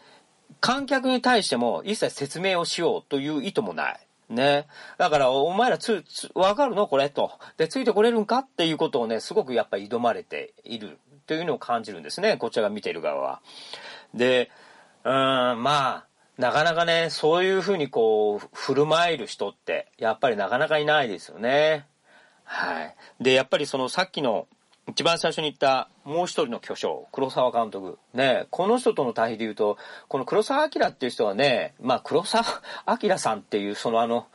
[0.61, 4.01] 観客に対しても一切説明をしようという意図もない。
[4.29, 4.67] ね。
[4.99, 7.33] だから、お前らつ、つ、わかるのこれと。
[7.57, 12.37] で、ついてこれるんかっていうことをね、すごくやっぱり挑まれているというのを感じるんですね。
[12.37, 13.41] こちらが見ている側は。
[14.15, 14.51] で、
[15.05, 16.05] うん、まあ、
[16.37, 21.87] なかなかね、そういうふうにこう、振る舞える人って、やっぱりなかなかいないですよね。
[22.51, 22.95] はい。
[23.21, 24.49] で、やっぱりそのさっきの、
[24.89, 27.99] 一番最初に言ったもう一人の巨匠、黒沢監督。
[28.15, 29.77] ね、この人との対比で言うと、
[30.09, 32.45] この黒沢明っていう人はね、まあ黒沢
[33.03, 34.29] 明さんっていうそのあの、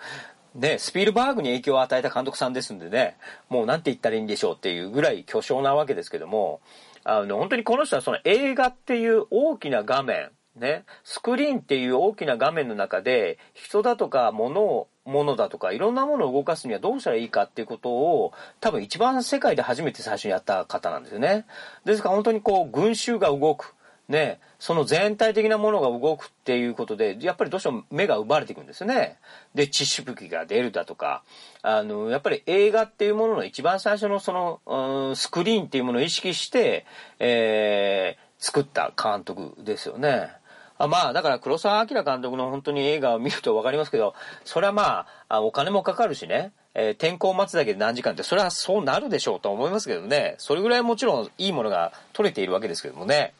[0.54, 3.17] ね、スピルバーグに影響を与えた監督さんですんでね、
[3.49, 6.62] もうなんて言ったらいいんでしょうっていうぐらい巨匠なわけですけども、
[7.04, 21.46] あの、本当にこの人はその映画っていう大きな画面、ね、スクリーンっていう大きな画面の中で、人だとか物を、ものだとか、いろんなものを動かすにはどうしたらいいかっていうことを、多分一番世界で初めて最初にやった方なんですよね。
[21.86, 23.76] ですから本当にこう、群衆が動く。
[24.10, 29.18] ね、その全体的なものが動くっていうことで、やっぱりどうしても目が奪われていくんですね。
[29.56, 31.24] で、血しぶきが出るだとか、
[31.62, 36.86] あの、やっぱり映画っていうものの一番最初のその、うん、スクリーンっていうものを意識して、
[37.20, 40.32] えー、作った監督ですよね。
[40.78, 53.34] あまあ、だから黒澤明監督の本当に映画を見ると分かりますけど、それはまあ、あお金もかかるしね、えー、天候を待つだけで何時間って、それはそうなるでしょうと思いますけどね、それぐらいもちろんいいものが取れているわけですけどもね。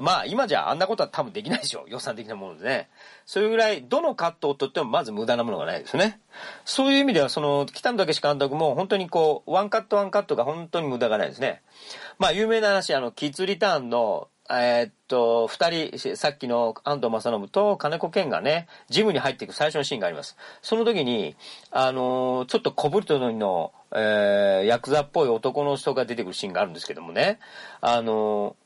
[0.00, 1.90] まあ、今じゃあんなことは多分できないでしょう。
[1.90, 2.88] 予算的なものでね。
[3.26, 6.20] それぐらい、どのカットをとってもまず無駄なものがないですね。
[6.64, 11.62] そういう意味では、その、北野武監督も本当にこう、ワンカットワンカットが本当に無駄がないですね。
[12.20, 20.36] まあ、有名な話、あの、キッズリターンの、えー、っと、二人、さっきの安藤正信と金子健がね、ジムに入っていく最初のシーンがあります。
[20.62, 21.36] その時に、
[21.70, 27.38] あのー、ちょっと小ぶりとの、えー、ヤクザっぽい男の人が出てくるシーンがあるんですけどもね、
[27.82, 28.56] あの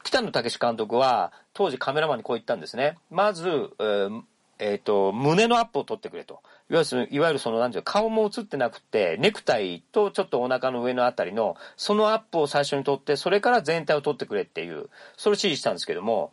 [0.00, 2.98] ー、北野武監督は、当時カメラマンにこう言ったんですね。
[3.10, 3.48] まず、
[3.78, 4.22] えー
[4.60, 6.40] えっ、と、胸のアップを取ってくれと。
[6.70, 16.30] いわゆる、いわゆるその、なんていう顔も映ってなくて、ネクタイとちょっとお腹の上のあたりの、そのアップを最初に取って、それから全体を取ってくれっていう、それを指示したんですけども、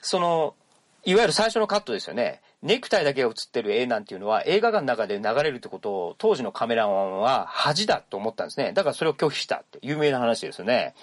[0.00, 0.54] その、
[1.04, 2.42] いわゆる最初のカットですよね。
[2.62, 8.72] ネクタイだけが映ってる絵なんていうのは映画館の中で流れるってことを当時のカメラマンは恥だと思ったんですね。
[8.72, 10.94] だからそれを拒否したって有名な話ですよね。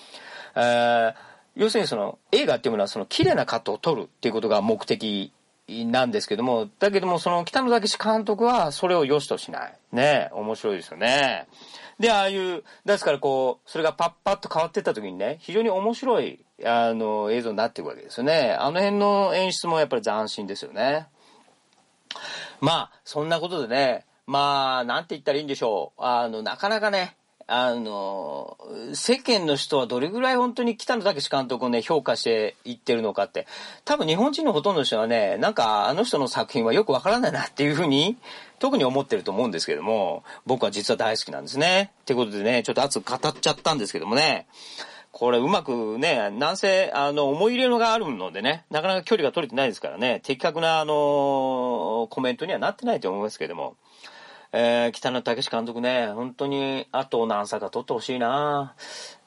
[0.56, 1.14] えー、
[1.56, 5.32] 要するにその映画っていうものはその綺麗なカットを撮るっていうことが目的
[5.68, 9.74] なんですけども、だけどもその北野武監督はそれを良しとしない。
[9.92, 11.48] ね面白いですよね。
[12.00, 18.56] で、ああいう、ですからこう、それがパッパッと変わっていった時にね、非常に面白い、あの、映像になっていくわけですよね。
[18.60, 21.08] あの辺の演出もやっぱり斬新ですよね。
[22.60, 26.02] まあ、そんなことでね、まあ、なんて言ったらいいんでしょう。
[26.02, 27.16] あの、なかなかね、
[27.48, 28.58] あの、
[28.94, 33.46] 世間の人はどれぐらい本当に北野武監督をね、評価していってるのかって、
[33.84, 38.18] 多分日本人のほとんどの人はね、なんかあの人の作品はよくわからないなっていうふうに、
[38.58, 41.92] 特に思ってると思うんですけども、僕は実は大好きなんですね。
[42.02, 44.48] ってことでね、ちょっと熱く語っちゃったんですけどもね、
[45.12, 53.78] これうまくね、なんせ、あの、思い入れのがあるのでね、なかなか距離が取れてないですからね、的確な、あの、コメントにはなってないと思いますけども、
[54.58, 58.74] えー、北野武監督ね、本当に、あと何作か撮ってほしいな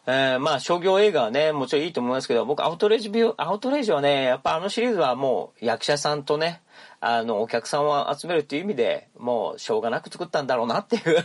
[0.07, 6.63] えー、まあ、商業映画はね、もちろんいいと思いますけど、僕、アウトレイジビュー、アウトレイジはね、やっぱあのシリーズはもう、役者さんとね、
[7.01, 11.23] あの、お客さんを集めるっていう意味で、もう、しょうがなく作ったんだろうなっていう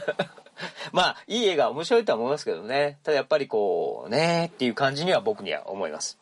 [0.92, 3.00] まあ、いい映画面白いとは思いますけどね。
[3.04, 6.20] ただやっぱりこう、ねっていう感じには僕には思います。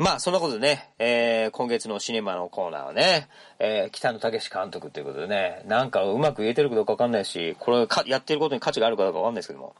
[0.00, 9.74] まあ、そんなことでね、えー、今月のシネマのコーナーはね、えー、北野武監督ということでね、なんかうまく言えてるかどうかわかんないし、これか、やってることに価値があるかどうかわかんないですけども、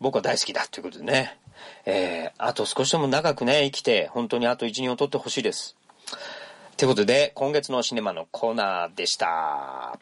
[0.00, 1.36] 僕は大好きだということでね、
[1.84, 5.74] えー、あと少しでも長くね、生きて、本当にあと1、2を取ってほしいです。
[6.76, 9.98] ということで、今月のシネマのコーナーでした。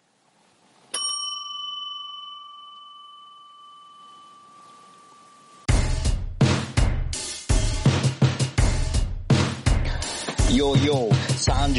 [10.54, 11.10] ヨーヨー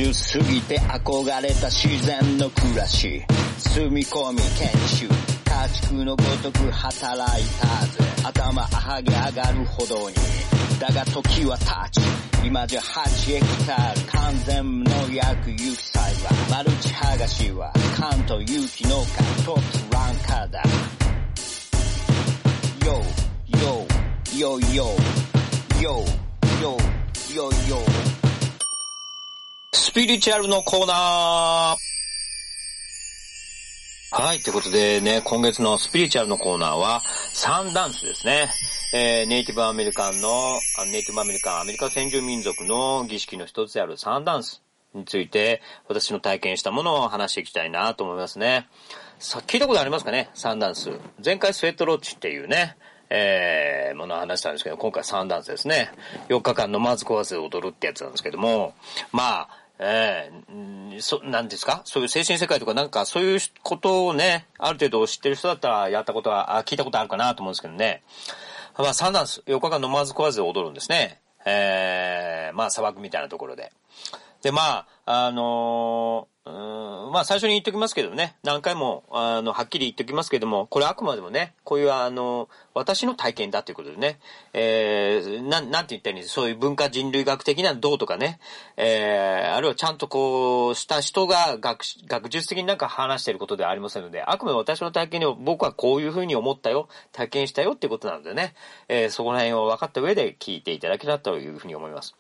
[0.04, 3.24] 30過ぎて憧れた自然の暮らし。
[3.58, 5.08] 住み込み研修。
[5.46, 8.04] 家畜のごとく働いたぜ。
[8.26, 10.16] 頭上げ上がるほどに。
[10.78, 12.02] だが時は経ち。
[12.46, 20.64] 今じゃ8ヘクタール完全無農薬有機栽培マルチ剥がしは関東有機農家トップランカーだ
[22.82, 23.02] Yo,
[23.48, 23.88] yo,
[24.38, 25.00] yo, yo,
[25.82, 26.06] yo,
[26.62, 26.78] yo,
[27.34, 28.15] yo, yo ス
[29.96, 31.78] ピリチュアルのコーナー
[34.12, 38.50] はい、ということでね、今月のスピリチュアルのコーナーは、サンダンスですね。
[38.94, 40.60] えー、ネイティブアメリカンの、
[40.92, 44.62] ネイティブアメリカン、アメリカ先住民族の儀式の一つであるサンダンス
[44.94, 48.68] について、私の体験したものを話していきたいなと思いますね。
[49.20, 50.30] さ、聞いたことありますかね？
[50.34, 50.92] サンダンス。
[51.24, 52.76] 前回スウェットロッチっていうね、
[53.10, 55.90] えー、ものを話したんですけど、今回サンダンスですね。
[56.28, 58.74] 4日間飲まず食わず踊るってやつなんですけども、
[59.14, 61.82] まあ、ええー、そ、なんですか？
[61.86, 68.04] そういう精神世界とかなんかそういうことをね、ある程度知ってる人だったらやったことは、あ聞いたことあるかなと思うんですけどね。
[68.78, 71.20] まあ、サンダンス、4日間飲まず食わず踊るんですね。
[71.46, 73.72] ええー、まあ砂漠みたいなところで。
[74.42, 84.20] で、まあ、あのー、うん、まあ最初に言っときますけどね、何回も、あの、はっきり言っときますけども、これあくまでもね、こういうあの、私の体験だということでね、
[84.54, 88.40] えー、なん、なんて言ったらいいんですそういう文化人類学的などうとかね、
[88.78, 98.54] えー、あるいはちゃんとこう、した人が学、学術的になんか話していることではありませんので、あくまで私の体験に僕はこういうふうに思ったよ、体験したよっていうことなのでね、
[98.88, 102.16] えー、そこら辺を分かった上で聞いていただけたらというふうに思います。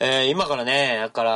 [0.00, 1.30] えー、今からね、だから、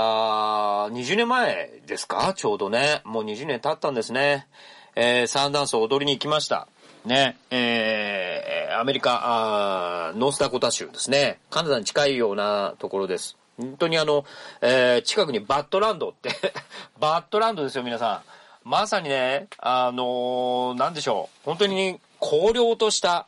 [0.91, 2.33] 20年前ですか？
[2.37, 3.01] ちょうどね。
[3.05, 4.47] もう20年経ったんですね。
[4.95, 6.69] えー、サンダンスを踊りに行きました。
[7.05, 11.41] ね、えー、アメリカ、あノースダコタ州ですね。
[11.51, 13.37] カナダに近いようなところです。
[13.59, 14.25] 本当にあの、
[14.61, 16.31] えー、近くにバッドランドって
[17.01, 18.23] バッドランドですよ、皆さん。
[18.63, 21.47] まさにね、あのー、なんでしょう。
[21.47, 23.27] 本当に荒涼とした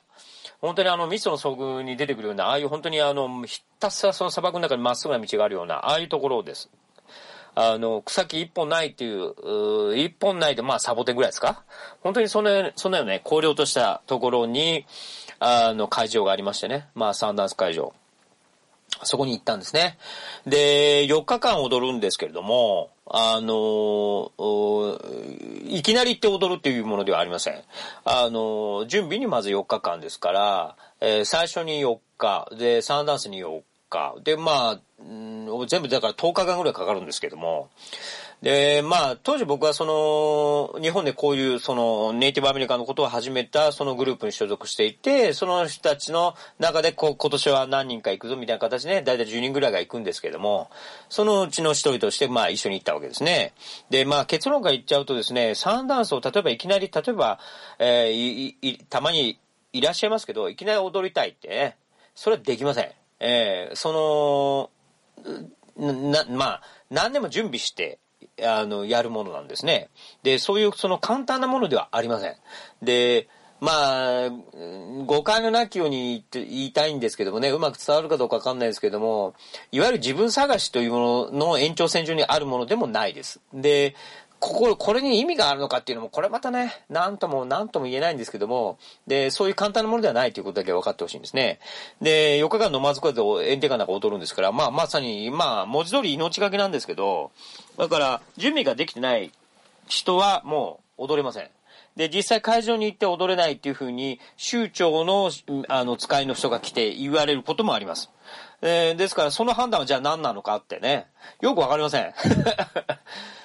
[0.65, 6.71] 本当にあの、ミスの遭遇に出てくるような、ああいう本当にあの、ひたすらその砂漠の中にまっすぐな道があるような、ああいうところです。
[7.55, 11.65] あの、草木一本ないっていう、う一本ないで、まあ、サボテンぐらいですか？
[12.01, 14.87] 本当にその、そのようなね、荒涼としたところに、
[15.39, 16.89] あの、会場がありましてね。
[16.95, 17.93] まあ、サンダンス会場。
[19.03, 19.99] そこに行ったんですね。
[20.47, 24.33] で、4日間踊るんですけれども、あの、
[25.67, 27.63] いきなり行って踊るっていうものではありません。
[28.05, 34.81] あの、準備にまず4日間ですから、えー、最初に4日、で、サンダンスに4日、で、まあ、
[35.69, 37.69] 全部だから10日間ぐらいかかるんですけども、
[38.45, 50.69] で、まあ、当時僕はその、日本でこういうそのネイティブアメリカのことを始めたそのグループに所属していて、その人たちの中でこう今年は何人か行くぞみたいな形で、だいたい10人ぐらいが行くんですけども、
[51.09, 53.55] そのうちの一人としてまあ一緒に行ったわけですね。
[53.89, 57.39] で、まあ結論から言っちゃうとですね、サンダンスを例えばいきなり、例えば、
[57.79, 59.41] えー、たまに
[59.73, 61.79] いらっしゃいますけど、いきなり踊りたいってね、
[62.15, 62.91] それはできません。
[63.21, 64.71] えー、そ
[65.79, 68.01] の、な、まあ、何でも準備して、
[68.43, 69.89] あの、やるものなんですね。
[70.23, 72.37] で、そういうその簡単なものではありません。
[72.83, 73.29] で、
[73.61, 74.31] まあ、
[75.07, 79.35] 誤解のなきように言いたいんですけどもね、うまく伝わるかどうかわかんないですけども、
[79.73, 83.41] いわゆる自分探しというものの延長線上にあるものでもないです。
[83.55, 83.95] で、
[84.41, 91.61] ここ、これに意味があるのかっていうのも、これまたね、なんとも、なんとも言えないんですけども、で、そういう簡単なものではないということだけ分かってほしいんですね。
[92.03, 97.31] で、4日間のまずこで炎天下なんか踊るんですから、まあ、まさに、まあ、文字通り命がけなんですけど、
[97.79, 99.33] だから、準備ができてない
[99.89, 101.49] 人はもう踊れません。
[101.97, 105.31] で、実際会場に行って踊れないっていうふうに、州長の、
[105.69, 108.11] あの、使いの人が来て言われることもあります。
[108.63, 111.07] えー、ですから、その判断はじゃあ何なのかってね、
[111.41, 112.15] よくわかりません。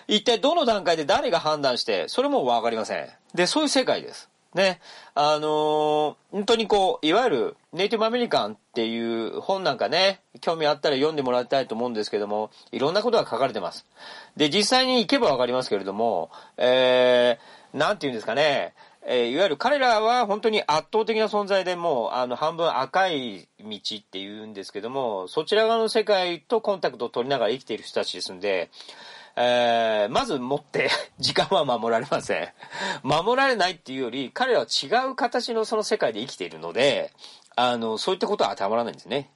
[0.09, 3.07] 一体どの段階で誰が判断して、それもわかりません。
[3.35, 4.27] で、そういう世界です。
[4.55, 4.81] ね。
[5.13, 13.85] あのー、本当にこう、いわゆるネイティブアメリカンっていう本なんかね、興味あったら読んでもらいたいと思うんですけども、いろんなことが書かれてます。
[14.35, 18.73] で、実際に行けばわかりますけれども、えー、なんて言うんですかね、
[19.05, 28.71] えー、いわゆる彼らは本当に圧倒的な存在でもう、あの、半分赤い道っていうんですけども、そちら側の世界とコンタクトを取りながら生きている人たちですんで、
[29.35, 32.49] えー、まず持って 時間は守られません。
[33.03, 37.11] 守られないっていうより、彼らは違う形のその世界で生きているので、
[37.55, 39.29] あの、そういったことは当てはまらないんですね。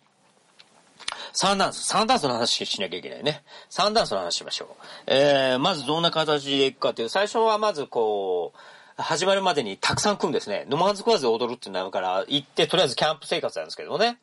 [1.33, 3.43] サンダンス、サンダンスの話しなきゃいけないね。
[3.69, 4.67] サンダンスの話しましょう。
[5.07, 10.67] えー、まずどんな形でいくかという、最初はまずこう、始まるまでにたくさん食うんですね。
[10.71, 14.19] 飲まず食わず踊るってなるから、行って、とりあえずキャンプ生活なんですけどもね。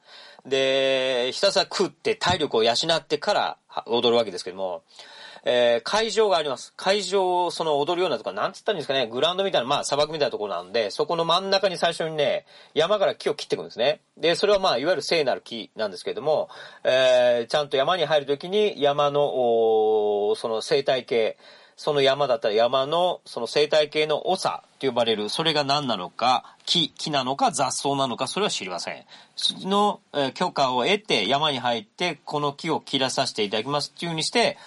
[0.46, 3.56] で、ひたすら食って体力を養ってから
[3.86, 4.82] 踊るわけですけども、
[5.44, 6.72] えー、会場があります。
[6.76, 14.00] 会場を、その踊るようなとか、なんつったんですかね、グラウンドみたいな、まあ砂漠みたいなところなんで、そこの真ん中に最初にね、山から木を切っていくんですね。
[14.16, 16.48] で、それはまあ、いわゆる聖なる木なんですけれども、
[16.84, 21.36] えー、ちゃんと山に入るときに山の、その生態系、
[21.80, 29.06] その山だったら山のその生態系の長と呼ばれる、それが何なのか、木、木なのか雑草なのか、それは知りません。
[29.66, 34.58] の、えー、許可を得て山に入って、この木を切らさせていただきますっていうふうにして、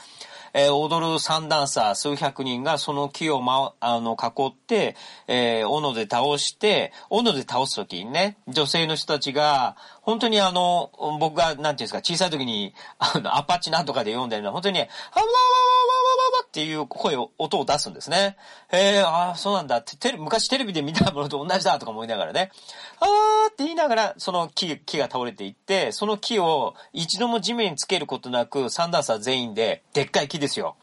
[0.53, 4.95] えー、踊る三段差数百人がその木をま、あの、囲って、
[5.27, 18.35] えー、斧で倒して、斧で倒すときにね、女性の人たちが、本当にあの、僕が、なんていうんですか、小さい時に、あの、アパッチなんとかで読んでるのは、本当にね、ハワワワワワワワっていう声を、音を出すんですね。
[18.71, 22.51] えー、ああ、そうなんだって、昔テレビで見たものと同じだとか思いながらね、
[22.99, 30.75] あーって言いながら、その木、木が倒れていって、その木を一度も地面につけることなく、サンダーサー全員で、でっかい木ですよ。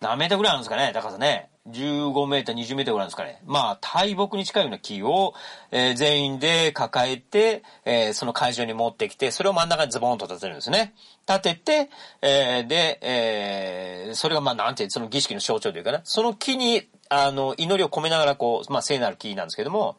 [0.00, 1.50] 何メーターぐらいあるんですかね高さね。
[1.72, 3.40] 15メーター、20メーターぐらいですかね。
[3.46, 5.34] まあ、大木に近いような木を、
[5.70, 10.94] えー、全員で抱えて、えー、その会場に持ってきて、それを真ん中にズボンと立てるんですね。
[11.28, 11.90] 立てて、
[12.20, 16.00] えー、で、えー、それがまあ、なんていうその儀式の象徴というかな。
[16.04, 19.96] その木に、あの、祈りを込めながら、こう、まあ、聖なる木なんですけども、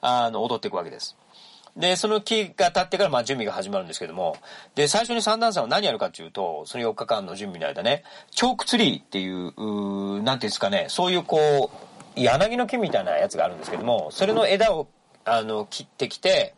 [0.00, 1.17] あの、踊っていくわけです。
[1.78, 4.36] で、その木が立ってから、まあ、準備が始まるんですけども、
[4.74, 8.02] で、最初に三段さんは何やるかっていうと、その4日間の準備の間ね、
[8.32, 14.88] チョークツリーっていう、うなんていうんですかね、そういうこう、柳の木みたいなやつがあるんですけども、それの枝を、
[15.24, 16.56] あの、切ってきて、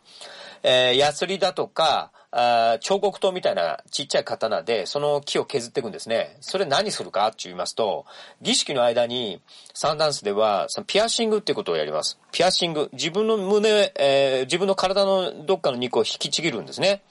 [0.63, 6.37] えー、ヤスリだとか、あ彫刻刀みたいなちっちゃい刀でその木を削っていくんですね。
[6.39, 8.05] それ何するかって言いますと、
[8.41, 9.41] 儀式の間に
[9.73, 12.17] サンダンスではそのピアシングっていうことをやります。
[12.31, 12.89] ピアシング。
[12.93, 17.03] 自分の胸、えー、自分の体のどっかの肉を引きちぎるんですね。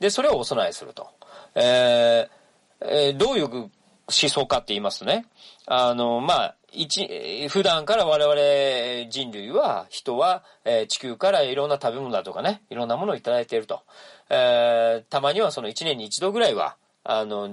[0.00, 1.08] で、それをお供えすると。
[1.54, 2.42] えー
[2.84, 3.70] えー、どういう思
[4.08, 5.26] 想かって言いますとね、
[5.66, 13.82] あの、まあ、一、普段から我々人類は、人は、えー、地球からいろんな食べ物だとかね、いろんなものをいただいていると。
[14.30, 17.48] えー、たまにはその一年に一度ぐらいは、あの、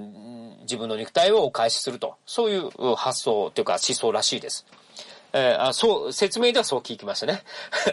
[0.62, 2.16] 自分の肉体をお返しすると。
[2.24, 4.66] そういう発想というか思想らしいです。
[5.32, 7.42] えー、あそう、説明ではそう聞きましたね。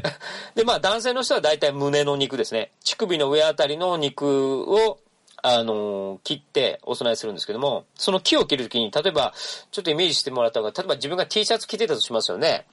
[0.55, 2.71] で、まあ男性の人は大体胸の肉ですね。
[2.84, 4.99] 乳首の上あたりの肉を、
[5.49, 9.33] あの、切ってお供えするんですけども、その木を切るときに、例えば、
[9.71, 12.65] ちょっとイメージしてもらった方が、例えば自分が T シャツ着てたとしますよね。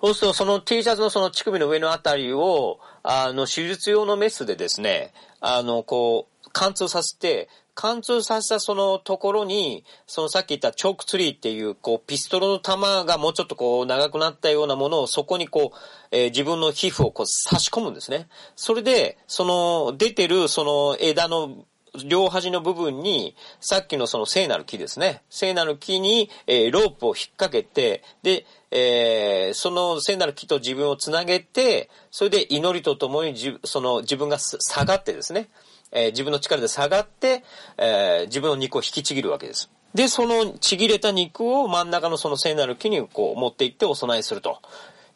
[0.00, 7.48] そうすると、その T シャツのその乳首の上のあたりを、あの、手術用のメスでですね、あの、こう、貫通させて、
[7.78, 15.76] 貫通させたそのところに、そのさっき言ったチョークツリーっていう、こう、ピストルの弾がもうちょっとこう、長くなったようなものをそこにこう、
[16.10, 18.26] えー、自分の皮膚をこう、差し込むんですね。
[18.56, 21.66] それで、その、出てるその枝の
[22.04, 25.22] 両端の部分に、さっきのその聖なる木ですね。
[25.30, 35.48] 聖なる木に、えー、ロープを引っ掛けて、で、えー、その聖なる木と自分をつなげて、それで祈りとともにじその自分が下がってですね、
[35.92, 37.44] えー、自分の力で下がって、
[37.76, 39.70] えー、自分の肉を引きちぎるわけです。
[39.94, 44.60] で、そのちぎれた肉を真ん中のその聖なる木にこう持っていってお供えすると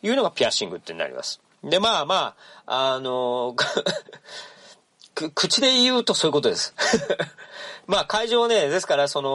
[0.03, 1.41] いうのがピアッシングってなります。
[1.63, 2.35] で、まあま
[2.67, 3.55] あ、あの
[5.35, 6.75] 口で言うとそういうことです。
[7.87, 9.29] まあ会場ね、ですからその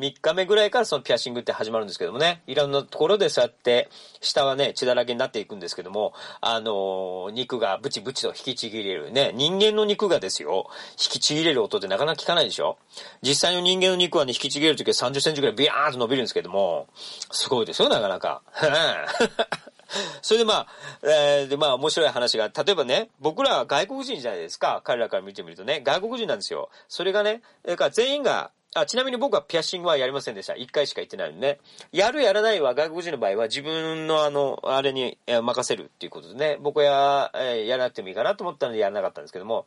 [0.00, 3.88] 3日目ぐらいからそのピアシングって始まるんですけどもね、いろんなところでそうやって
[4.20, 12.78] 下はね、血だらけになっていくんですけども、あの肉がブチブチと引きちぎれるね、人間の肉がですよ、引きちぎれる音ってなかなか聞かないでしょ。
[13.22, 16.86] 実際の人間の肉はね、引きちぎれるときは30センチぐらいビヤーンと伸びるんですけども、
[17.30, 18.42] すごいですよ、なかなか。
[20.22, 20.66] それでまあ、
[21.02, 24.80] えー、でまあ面白い話が、例えばね、僕らは外国人じゃないですか。
[24.84, 26.70] 彼らから見てみるとね、外国人なんですよ。
[26.88, 30.56] それがね、だから全員が、あ、ちなみに僕はピアッシングはやりませんでした。
[30.56, 31.60] 一回しか行ってないのでね。
[31.92, 39.66] やるやらないは外国人の場合は自分のあの、あれに任せるっていうことでね、僕は、え、やらなくてもいいかなと思ったのでやらなかったんですけども、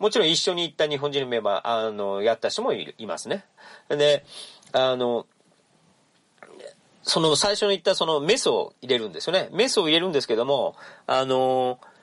[0.00, 3.44] もちろん一緒に行った日本人のメンバー、あの、やった人もいますね。
[3.88, 4.24] で、
[4.72, 5.26] あの、
[7.08, 9.48] その最初に言ったそのメスを入れるんですよね。
[9.52, 11.97] メスを入れるんですけども、あの、ー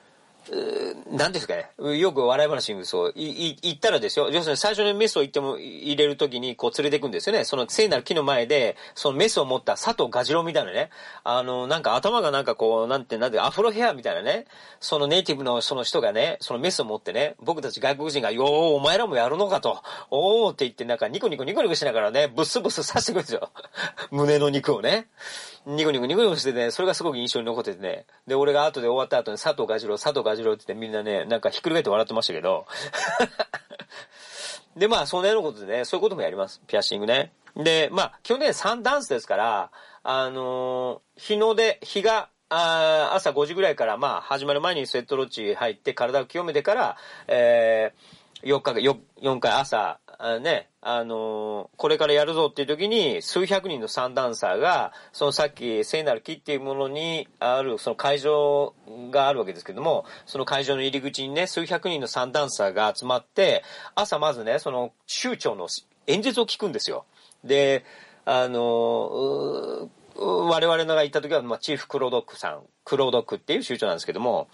[1.28, 1.98] んですかね？
[1.98, 4.30] よく笑い話にそう、い、言ったらですよ。
[4.30, 7.44] 要するに最初にメスを言っても、入れるときにこう連れていくんですよね。
[7.44, 10.90] その聖なる木の前で、そのメスを持った佐藤ガジロみたいなね。
[11.24, 14.46] あの、なんか頭がなんかこう、なんて、なんて、アフロヘアみたいなね。
[14.80, 19.82] そのネイティブのその人がね、そのメスを持ってね、僕たち外国人が、よー、お前らもやるのかと。
[20.10, 23.50] おーって言ってなんかニコニコニコニコしながらね、ブスブス刺してくるんですよ。
[24.10, 25.08] 胸の肉をね。
[25.66, 28.06] ニコニコニコニコしててね、それがすごく印象に残っててね。
[28.28, 32.66] で、俺が後で終わった後に佐藤ガジロ、佐藤ガジロって言ってみんなね、なんかひっくり返って笑ってましたけど。
[34.76, 36.60] で、まあ、そんなようなことでね、そういうこともやります。
[36.68, 37.32] ピアッシングね。
[37.56, 39.70] で、まあ、基本的にはサンダンスですから、
[40.04, 46.96] あのー、日の出、日が、あ朝5時ぐらいから、まあ、始まる前にスウェットロッチ入って体を清めてから、
[47.26, 58.74] えー、4日、4, 4回朝、あね、あのー、これからやるぞっていう時に、数百人のサンダンサーが、そのさっき聖なる木っていうものにある、その会場
[59.10, 63.62] があるわけですけども、その会場の入り口にね、数百人のサンダンサーが集まって、
[63.94, 65.68] 朝まずね、その州長の
[66.06, 67.04] 演説を聞くんですよ。
[67.44, 67.84] で、
[68.24, 69.88] あのー、
[70.18, 74.48] 我々が行った時は、まあ、チーフクロドックさん、クロドックっていう州長なんですけども、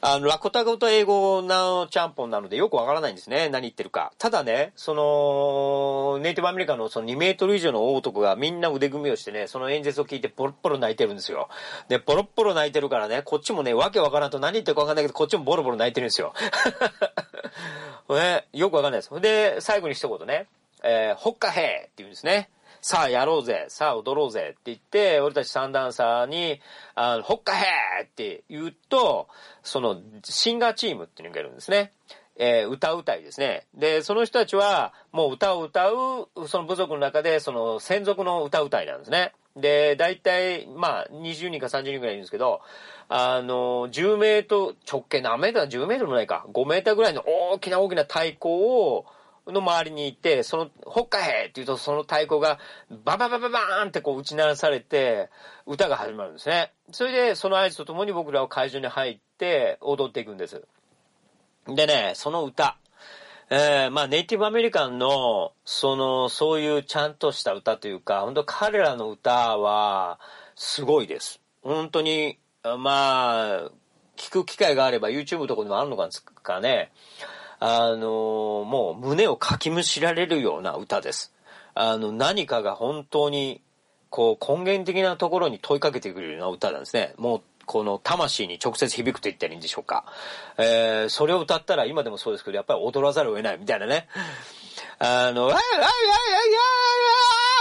[0.00, 3.48] あの、ラコタ語と英語のチャンポンなのでよくわからないんですね。
[3.48, 4.12] 何言ってるか。
[4.18, 11.48] ただね、その、ネイティブアメリカのその2メートル以上の大男がみんな腕組みをしてね、その演説を聞いてポロッポロ泣いてるんですよ。
[11.88, 16.32] で、ポロッポロ泣いてるからね、こっちもね、わけわからんと何言ってるかわかんないけど、こっちもボロボロ泣いてるんですよ。
[18.08, 19.20] ね、よくわかんないです。
[19.20, 20.46] で、最後に一言ね、
[20.82, 22.48] えー、ほっかへーって言うんですね。
[22.84, 26.60] さあやろうぜ、さあ踊ろうぜって言って、俺たちサンダンサーに、
[26.96, 29.28] あの、ほっかへーって言うと、
[29.62, 31.92] その、シンガーチームっていうのがいるんですね。
[32.36, 33.66] えー、歌うたいですね。
[33.72, 39.32] で、その人たちは、もう歌を歌う、その部族の中で、その、専属の歌うたいなんですね。
[39.54, 42.62] で、大体、まあ、20人か30人くらいいるんですけど、
[43.08, 46.46] あの、10メートル、直径何メートル ?10 メートルもないか。
[46.52, 47.22] 5メーターぐらいの
[47.52, 49.06] 大きな大きな太鼓を、
[49.46, 52.58] の周りにいて、その、ほっかへって言うと、その太鼓が、
[53.04, 55.30] バババババーンってこう打ち鳴らされて、
[55.66, 56.72] 歌が始まるんですね。
[56.92, 60.62] それで、その合図とともに僕らは会場に入って、踊っていくんです。
[61.66, 62.76] でね、その歌。
[63.50, 70.18] えー、まあ、ネイティブアメリカンの、その、そういうちゃんとした歌というか、本当彼らの歌は、
[70.54, 71.40] すごいです。
[71.62, 73.70] 本当に、まあ、
[74.16, 76.92] 聞く機会があれば YouTube とかにもあるのかね。
[77.64, 81.32] あの、もう胸をかきむしられるような歌です。
[81.74, 83.62] あの、何かが本当に、
[84.10, 87.14] こう、根源的なところに問いかけてくるような歌なんですね。
[87.18, 90.06] もう、この魂に直接響くと言ったらいいんでしょうか。
[90.58, 94.08] えー、それを歌ったら今でもそうですけど、やっぱり踊らざるを得ないみたいなね。
[94.98, 95.92] あの、あいあいあいあい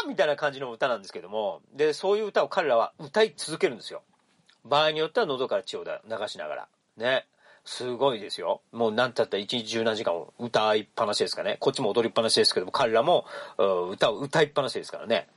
[0.01, 4.01] あいみたいな感じの歌なんですけども、で、そういう歌を彼らは歌い続けるんですよ。
[4.65, 6.67] 場合によっては喉から血を流しながら。
[6.97, 7.27] ね。
[7.63, 8.61] すごいですよ。
[8.71, 11.57] もうなんて言ったら一日十何時間歌いっぱなしですかね。
[11.59, 13.25] こっちも踊りっぱなしですけども、彼らも
[13.57, 15.27] 歌を歌いっぱなしですからね。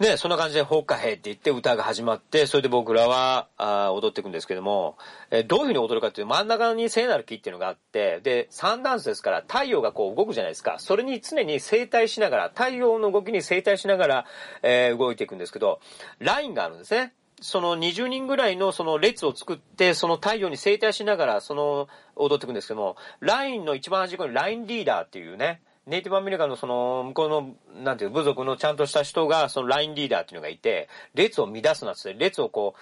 [0.00, 4.96] ね、そんな感じで、ほっかへって言って歌が始まって、それで僕らはあ踊っていくんですけども、
[5.30, 10.76] えどういう風に踊るかっていうと、真ん中に聖なる木っていうのがあって、で、サンダンスですから太陽がこう動くじゃないですか。
[10.78, 14.26] それに常に整体しながら、太陽の動きに整体しながら、
[14.62, 15.80] えー、動いていくんですけど、
[16.18, 17.12] ラインがあるんですね。
[17.40, 32.74] その20人ぐらいのその列を作って、その太陽に整体しながら、その、踊っていくんですけども、ラインの一番端っこにラインリーダーっていうね、ネイティブアメリカのその、向こうの、なんていう部族のちゃんとした人が、そのラインリーダーっていうのがいて、列を乱すなって、列をこ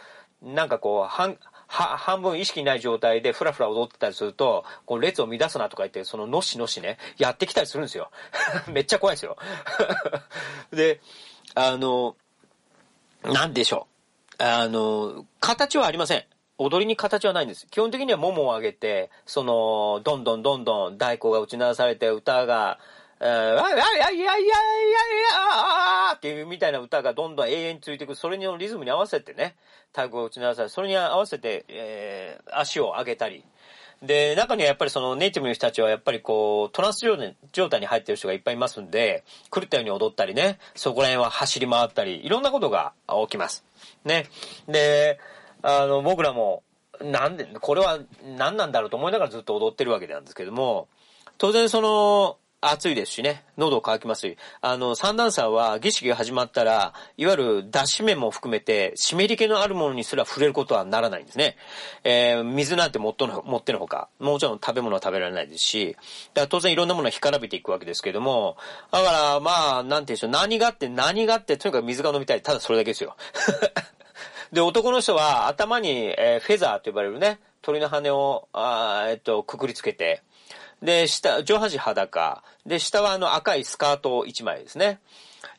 [0.42, 1.38] う、なんかこう、半、
[1.68, 8.10] は、半分意識ない状態でふらふら踊ってたりすると、こう列を乱すなとか言って、そののしのしね、やってきたりするんですよ。
[8.68, 9.36] めっちゃ怖いですよ。
[10.72, 11.00] で、
[11.54, 12.16] あの、
[13.22, 13.97] なんでしょう。
[14.38, 16.24] あの、形はありません。
[16.58, 17.66] 踊りに形はないんです。
[17.70, 22.78] 基本的にはももを上げて、その、どんどんどんどん太鼓が打ち鳴らされて歌が、
[23.20, 24.46] えー、わいやいやいやいやいやい
[26.08, 28.14] やっていうみたいな歌がどんどん永遠についていく。
[28.14, 29.56] それのリズムに合わせてね、
[29.90, 33.44] 太鼓が打ち鳴らされて、それに合わせて、えー、足を上げたり。
[34.02, 37.04] で、中にはやっぱりそのネイティブの人たちはやっぱりこう、トランス
[37.52, 43.67] 状態に入ってる人がいっぱいいますんで、狂ったように踊ったりね、そこら辺は走り回ったり、いろんなことが起きます。
[44.04, 44.26] ね。
[44.66, 45.18] で、
[45.62, 46.62] あの、僕らも、
[47.00, 48.00] なんで、これは
[48.36, 50.88] 何なんだろうと思いながらずっと踊ってるわけなんですけども、
[51.36, 61.56] 当然その、暑いですしね、喉乾きますし、あの、三段差は儀式が始まったら、いわゆる脱脂麺も含めて、湿り気のあるものにすら触れることはならないんですね。
[62.02, 65.96] えー、水なんて持っての、持ってのほか、もちろん食べ物は食べられないですし、
[66.34, 68.56] だから当然いろんなものが干からびていくわけですけども、
[68.90, 72.42] だからまあ、なんていうでしょう、何があって何があって、とにかく水が飲みたい。
[72.42, 73.16] ただそれだけですよ。
[74.52, 80.22] で、男の人は頭に、えー、フェザーと呼ばれるね、鳥の羽を、あえっと、くくりつけて、
[80.82, 82.42] で、下、上半身裸。
[82.66, 85.00] で、下はあの赤いスカート1枚ですね。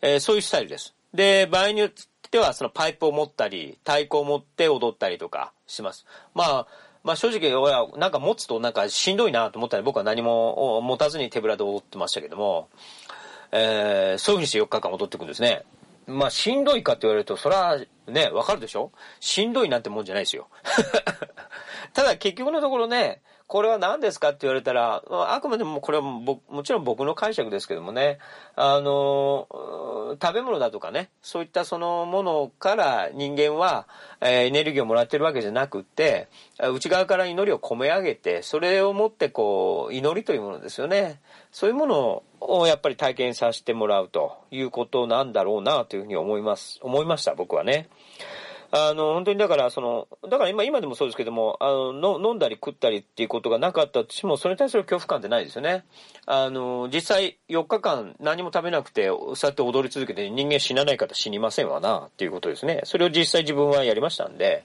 [0.02, 0.94] えー、そういうスタイルです。
[1.14, 1.92] で、場合によっ
[2.32, 6.06] てはそのパイプを持ったり、太鼓を持って踊ったりとかします。
[6.34, 6.68] まあ、
[7.04, 7.50] まあ正直、
[7.98, 12.70] なんか持つとなんかしんどいなと思ったら僕は何も持たずに手ぶらで踊ってましたけども、
[13.52, 15.64] えー、そういうふうにして4日間踊っていくんですね。
[16.08, 18.92] まあしんどいかって言われると、それはね、わかるでしょ？
[19.20, 20.48] しんどいなんてもんじゃないですよ。
[21.94, 28.20] ただ結局のところね、これは何ですかって言われたら、あくまでもこれはももちろん僕の解釈ですけどもね、
[28.56, 29.47] あの、
[30.22, 33.88] 食べ物だとかね、そういったそのものから人間は、
[34.22, 36.28] えー、エネルギーをもらってるわけじゃなくって、
[36.60, 41.20] 内側から祈りを込め上げて、それをもってこう、祈りというものですよね。
[41.52, 47.89] そういうものをやっぱり体験させてもらうということなんだろうなというふうに思います、思いました、僕はね。
[48.72, 55.86] あの、本当にだから、その、だから今、今でもそうですけども、あの、飲んだり食ったりっていうことがなかったとしても、それに対する恐怖感ってないですよね。
[56.28, 62.82] あの、実際4日間何も食べなくて、そうやって踊り続けて人間死なない方死にませんわな、っていうことですね。
[62.84, 64.64] それを実際自分はやりましたんで、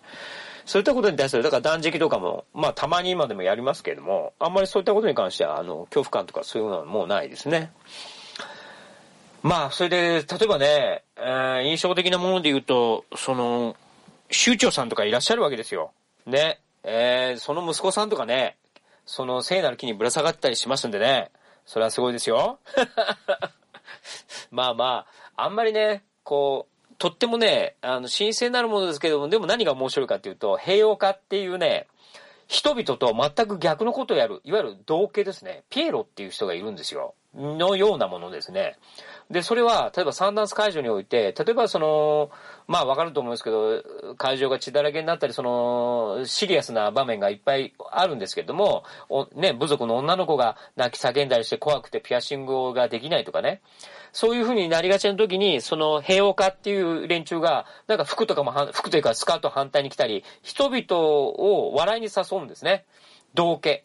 [0.67, 7.73] そういったことに対する、だから断食とかも、まあたまに今でもやりますけれども、あんまりそういったことに関しては、あの、恐怖感とかそういうのはもうないですね。
[9.43, 13.77] まあ、それで、例えばね、えー、印象的なもので言うと、その、
[14.35, 15.93] 州長さんとかいらっしゃるわけですよ。
[16.27, 16.61] ね。
[16.83, 18.57] えー、その息子さんとかね、
[19.07, 21.31] その聖なる木にぶら下がったりしますんでね。
[21.67, 22.59] それはすごいですよ。
[24.51, 25.07] まあま
[25.37, 31.87] あ、あんまりね、こう、とってもね、あの、神聖なるものですけども、でも何が面白いかっていうと、平和化っていうね、
[32.47, 35.65] 人々と全く逆のことをやる、いわゆる同系ですね。
[35.71, 37.15] ピエロっていう人がいるんですよ。
[37.35, 38.77] のようなものですね。
[39.31, 42.31] で、それは、例えばサンダンス会場において、例えばその、
[42.67, 43.83] まあわかると思うんですけど、
[44.17, 48.85] 会場が血だらけになったり、その、シリアスな場面がいっぱいあるんですけれども、
[49.35, 53.63] ね、部族の女の子が泣き叫んだりして怖くてピアシングができないとかね。
[54.13, 62.85] そういう風になりがちな時に、その平和化っていう連中が、なんか服とかも、服というかスカート反対に来たり、人々を笑いに誘うんですね。
[63.35, 63.83] 道家。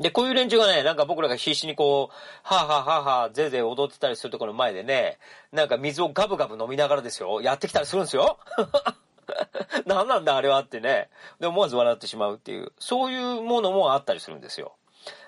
[0.00, 5.18] で、こういう連中がね、なんか僕らが必死にこう、はぁはぁはぁはぁ、ぜぜ踊ってたりするところの前でね、
[5.52, 8.38] なんか水をガブガブ飲みながらですよ、やってきたりするんですよ。
[9.86, 11.08] 何なんだあれはってね。
[11.40, 14.74] で、思わず笑ってしまうっていう、そういうものもあったりするんですよ。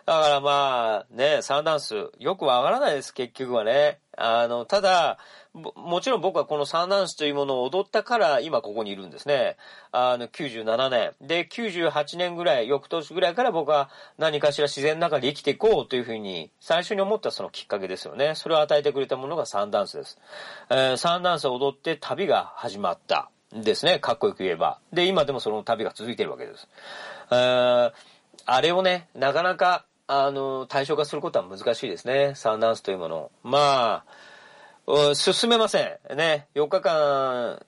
[0.07, 4.01] だからまあ、ね、サンダンス、よくわからないです、結局はね。
[4.17, 5.19] あの、ただ、
[5.53, 9.57] もちろん僕はこのサンダンスというものを踊ったから今ここにいるんですね。
[9.93, 11.13] あの、97年。
[11.21, 18.35] で、98年ぐらい、翌年ぐらいから僕は何かしら自然の中で生きていこうというふうに最初に思ったそのきっかけですよね。
[18.35, 20.19] それを与えてくれたものがサンダンスです。
[20.71, 23.31] えー、サンダンスを踊って旅が始まった。
[23.53, 23.99] ですね。
[23.99, 24.79] かっこよく言えば。
[24.93, 26.69] で、今でもその旅が続いているわけです。
[27.33, 27.93] えー、
[28.47, 32.33] あれをね、なかなか、あの、対象化することは難しいですね。
[32.35, 33.31] サンダンスというもの。
[33.45, 34.03] ま
[34.89, 36.17] あ、進めません。
[36.17, 36.49] ね。
[36.57, 37.65] 4日間、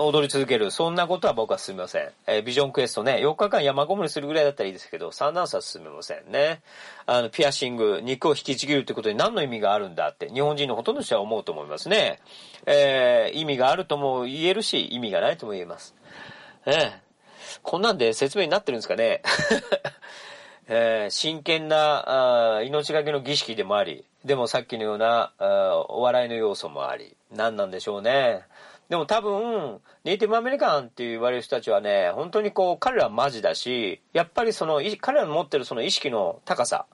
[0.00, 0.72] 踊り続ける。
[0.72, 2.10] そんなことは僕は進めません。
[2.26, 6.60] えー、ビジョンクエストね、4日間山ごもりするぐらいだったらいいですけど、サンダンスは進めませんね。
[7.06, 12.18] あの、ピアシング、肉を引きちぎるってことに何の意味があるんだって、日本人のほとんどの人は思うと思いますね。
[12.66, 15.94] えー、意味があるとも言えるし、意味がないとも言えます。
[16.64, 16.90] えー、
[17.62, 19.22] こんなんで説明になってるんですかね。
[20.68, 28.42] えー、真剣なあ命がけの儀式でもあり、でもさっきのようなあお笑いの要素もあり、何なんでしょうね。
[28.88, 36.86] でも多分、ネイティブアメリカンって言われる人たちはね、本当にこう、彼らはマジだし、やっぱりその、彼らの持ってるその意識の高さ、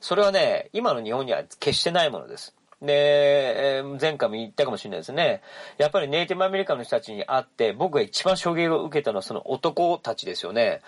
[0.00, 2.54] それはね、今の日本には決してないものです。
[2.80, 5.42] で、前回も言ったかもしれないですね。
[5.78, 10.80] やっぱりネイティブアメリカンの人たちに会って、僕が一番衝撃を受けたのはその男たちですよね。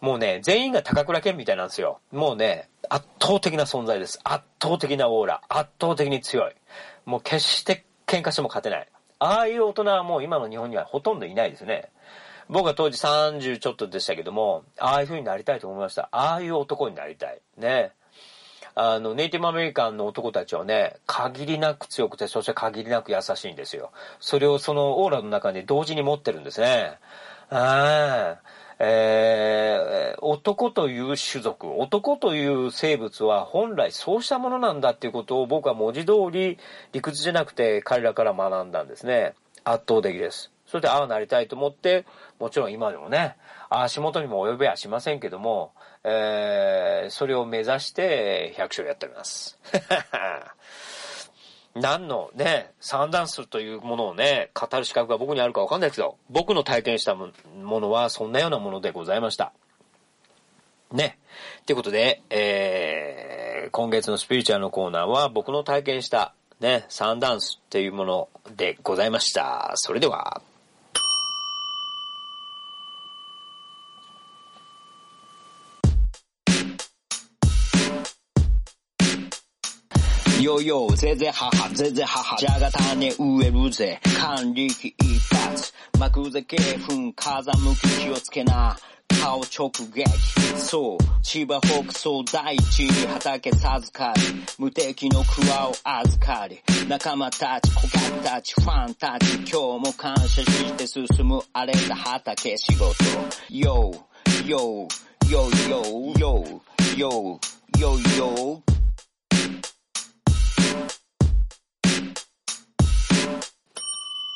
[0.00, 2.00] もうね、全員が高倉健みたいなんですよ。
[2.12, 4.20] もうね、圧倒的な存在です。
[4.24, 5.42] 圧倒的なオーラ。
[5.48, 6.54] 圧倒的に強い。
[7.04, 8.88] もう決して喧嘩しても勝てない。
[9.18, 11.90] ああいう大人はもう今の日本にはほとんどいないですね。
[12.48, 16.08] 僕は当時30ちょっとでしたけども、ああいう風になりたいと思いました。
[16.12, 17.40] ああいう男になりたい。
[17.58, 17.92] ね。
[18.74, 23.90] あの、ネイティブアメリカンの男たちはね、限りなく強くて、そして限りなく優しいんですよ。
[24.20, 26.98] それをそのオーラの中で同時に持ってるんですね。
[27.50, 28.57] ああ。
[28.78, 36.58] えー、男という種族、男という生物は本来そうしたものなんだっていうことを僕は文字通り
[36.92, 39.34] 理屈じゃなくて彼らから学んだんですね。
[39.64, 40.52] 圧倒的です。
[40.66, 42.04] それでああなりたいと思って、
[42.38, 43.36] もちろん今でもね、
[43.70, 45.72] 足元にも及べはしませんけども、
[46.04, 49.58] えー、それを目指して100勝やっております。
[51.80, 57.30] 何のね、サンダンスというものをね、語る資格が僕にあるかわかんないですけど、僕の体験したも
[57.80, 59.52] のはそんなようなものでございました。
[60.92, 61.18] ね。
[61.66, 69.72] ということで、えー、今月のスピリチュアルのコーナーは僕の体験したね、サンダンスっていうものでございました。
[69.76, 70.42] それでは。
[80.48, 88.74] よよ、ぜぜはは、ぜぜはは、じゃが種植えるぜ、管理機一発、幕ぜけふ風向き気をつけな、
[89.20, 90.08] 顔直撃。
[90.56, 94.22] そう、千葉北総大地に畑授かり、
[94.58, 102.94] 無敵の桑を預かり、仲間たち、顧客たち、ファンたち、今日も感謝して進む荒れた畑仕事。
[103.50, 103.92] よ、
[104.46, 104.88] よ、
[105.28, 105.82] よ、よ、
[106.16, 106.40] よ、
[106.96, 107.40] よ、
[107.76, 108.62] よ、よ、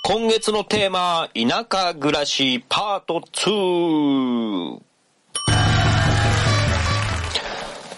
[0.04, 4.80] 今月のテーマ、田舎暮らしパート2。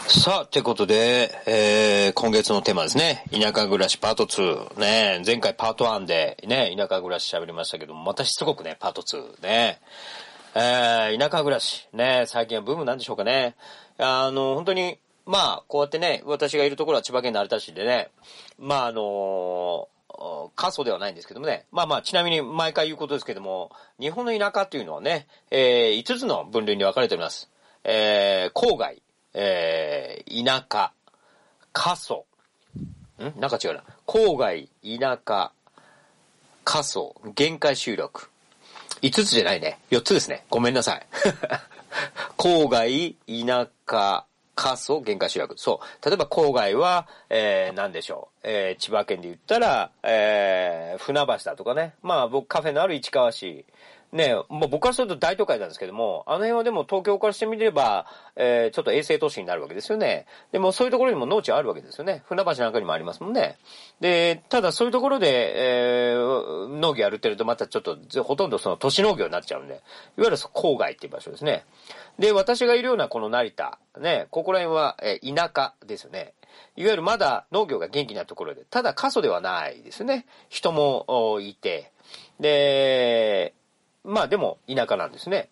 [0.06, 3.24] さあ、ということで、えー、今月のテーマですね。
[3.32, 4.78] 田舎暮らしパート2。
[4.78, 9.80] ね、前回パート1でね、田舎暮らし喋りましたけども、またしつこくね、パート2ね。
[10.54, 11.88] えー、田舎暮らし。
[11.94, 13.56] ね、最近はブームなんでしょうかね。
[13.96, 18.10] あの、本当に、まあ、こうやってね、私がいるところは千葉県成田市でね、
[18.58, 19.88] まああの
[20.54, 21.66] 過疎ではないんですけどもね。
[21.72, 27.50] まあまあ、ちなみに毎回言うことですけども、日本の田舎というのはね、えー、5つの分類に分かれております。
[27.84, 29.02] えー、郊外、
[29.34, 30.92] えー、田舎、
[31.72, 32.26] 過疎、
[33.18, 33.40] ん？
[33.40, 33.84] なんか違うな。
[34.06, 35.52] 郊外、田舎、
[36.64, 38.30] 過疎、限界集落。
[39.02, 39.78] 5つじゃないね。
[39.90, 40.44] 4つですね。
[40.48, 41.06] ごめんなさい。
[42.38, 44.24] 郊外、田舎、
[44.54, 45.54] 過疎限界集約。
[45.56, 46.06] そう。
[46.06, 48.38] 例えば郊外は、えー、なんでしょう。
[48.44, 51.94] えー、千葉県で言ったら、えー、船橋だとかね。
[52.02, 53.64] まあ僕カフェのある市川市。
[54.14, 58.06] ね、もう僕からすると大都会なんですけども、あの辺はでも東京からしてみれば、
[58.36, 60.26] えー、ちょっと衛星都市になるわけですよね。
[60.52, 62.22] でもそういうところにも農地はあるわけですよね。
[62.26, 63.58] 船橋なんかにもありますもんね。
[64.00, 69.82] で、ただそういうところで、えー、農業やるってるとまたちょっと、ほとんどその都市農業になっちゃうんで、いわ
[70.18, 71.64] ゆる郊外っていう場所ですね。
[72.20, 76.34] で、私がいるようなこの成田、ね、ここら辺は、えー、田舎ですよね。
[76.76, 80.24] いわゆるまだ農業が元気なところで、ただ過疎ではないですね。
[80.48, 81.90] 人もいて。
[82.38, 83.54] で、
[84.04, 85.48] まあでも田舎なんですね。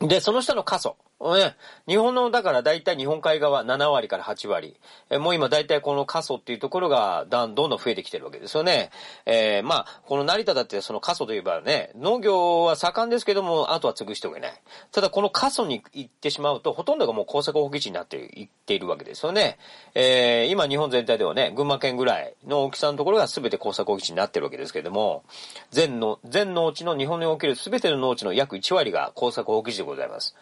[0.00, 0.96] で、その下の過疎。
[1.20, 1.54] ね、
[1.86, 4.76] 日本の、だから大体日本海側7割から8割。
[5.10, 8.90] えもう今大体この過疎っていうところがだんどんどん増えてきてるわけですよね。
[9.26, 14.52] えー、まあ、この成田だってその過疎といえばね、農業は盛んですけども、あとは潰しておけない。
[14.92, 19.58] ただこの過疎に行ってしまうと、ほとんどがもう工作放棄地になっていっているわけですよね。
[19.94, 25.24] えー、今日本全体ではね、群馬県ぐらいの大きさのところが全て工作放棄地になってるわけですけども、
[25.70, 30.34] 全の、全農地の日本における全ての農地の約1割が工作放棄地でございます。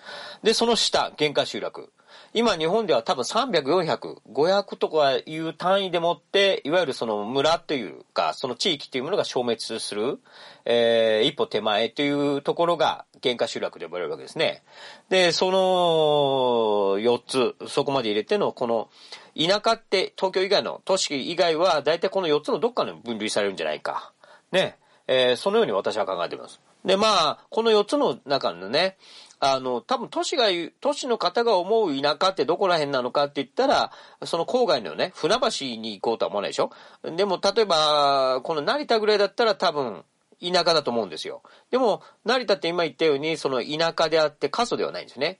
[0.42, 1.90] で、そのの下、原価集落。
[2.34, 10.18] 今日本では多分300、400、500とかいう単位でもって、いわゆるその村というか、その地域というものが消滅する、
[10.66, 14.62] えー、一歩手前というところが原価集落で呼ばれるわけですね。
[15.08, 18.90] で、その4つ、そこまで入れての、この、
[19.34, 24.12] 田舎って東京以外の都市以外は大体この4つのどっかに分類されるんじゃないか。
[24.52, 24.76] ね。
[25.06, 26.60] えー、そのように私は考えています。
[26.84, 28.96] で、まあ、この4つの中のね、
[29.40, 33.92] あの、多分都市が言う、都市の方が思う田舎ってどこら辺なのかって言ったら、
[34.24, 36.70] その郊外のね、船橋に行こうとは思わないでしょ？
[37.16, 40.04] でも、例えば、この成田ぐらいだったら多分、
[40.40, 41.42] 田舎だと思うんですよ。
[41.70, 45.38] でも、成田って今言ったように、その田舎であって過疎ではないんですね。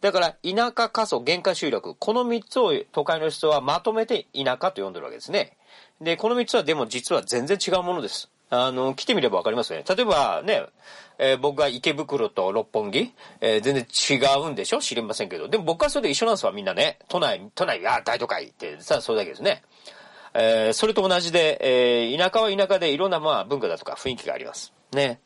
[0.00, 5.56] だから、田舎過疎、原価集落、この3つを都会の人はまとめて田舎と呼んでるわけですね。
[6.00, 8.30] で、この3つはでも実は全然違うものです。
[8.48, 9.84] あの、来てみればわかりますよね。
[9.88, 10.66] 例えばね、
[11.22, 13.12] えー、僕が池袋と六本木、
[13.42, 14.80] えー、全然違うんでしょ？
[14.80, 15.48] 知りませんけど。
[15.48, 16.98] でも僕はそれで一緒なんですわ、みんなね。
[17.08, 19.62] 都内、都内、あ、大都会ってさ、それだけですね。
[20.32, 24.72] えー、それと同じで、えー、田舎は田舎でいろんなまあ文化だとか雰囲気があります。
[24.94, 25.20] ね。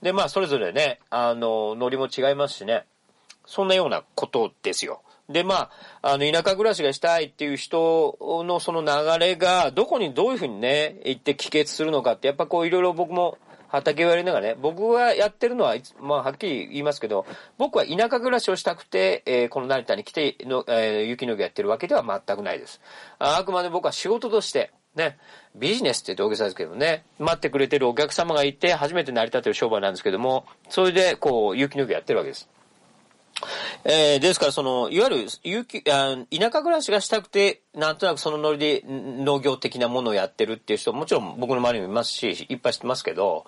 [0.00, 2.86] で、まあそれぞれね、あの、ノリも違いますしね。
[3.44, 5.02] そんなようなことですよ。
[5.28, 5.70] で、ま
[6.02, 13.38] あ、あの、田舎暮らしがしたいっていう人のその流れが、どこにどういうふうにね、行って帰結するのかって、やっぱこういろいろ僕も
[13.74, 17.26] 畑をやりながらね、僕がやってるのは、まあ、はっきり言いますけど、
[17.58, 22.80] 僕は田舎暮らしをしたくて、えー、この成田に来ての、えー、雪の木やってるわけでは全くないです。
[23.18, 25.18] あくまで僕は仕事として、ね、
[25.56, 32.48] ビジネスって言って大げさですけどね、待ってくれてるお客様がいて、初めて成り立ってる商売なんですけども、それで、こう、雪の木やってるわけです。
[33.84, 43.44] えー、ですから、その、いわゆる、有機、あ田舎暮らしがしたくて、なんとなくそのノリで農業的なものをやってるっていう人ももちろん僕の周りにもいますし、いっぱい知ってますけど、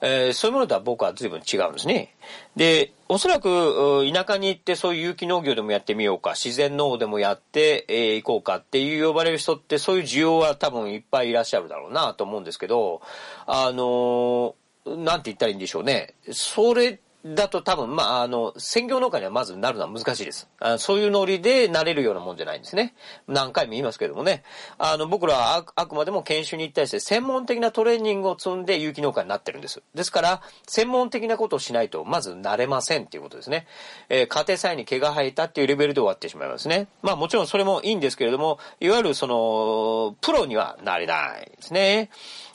[0.00, 2.14] えー、そういうものとは僕は随分違うんですね。
[2.56, 13.00] で、おそらく、田舎に行ってそういう有機農業でもやってみようか、自然農でもやって、えー、こうかっていう呼ばれる人って、そういう需要は多分いっぱいいらっしゃるだろうなと思うんですけど、
[13.46, 16.14] あのー、なんて言ったらいいんでしょうね。
[16.32, 17.00] それ
[17.34, 20.48] だと多分、まあ、あの、専業農家にはまずなるのは難しいです。
[20.60, 22.94] あそういうノリでなれるようなもんじゃないんですね。
[23.26, 24.42] 何回も言いますけどもね。
[24.78, 29.82] あの、僕らはああくまでも研修に行ったりして専門的なトレーニングを積んで有機農家になってるんです。
[29.94, 33.66] ですから、専門的なことをしないと、まずなれませんっていうことですね。
[34.08, 36.88] えー、家庭菜に毛が生えたっていうレベルで終わってしまいますね。
[37.02, 42.10] まあもちろんそれもいいんですけれども、いわゆるその、プロにはなれないですね。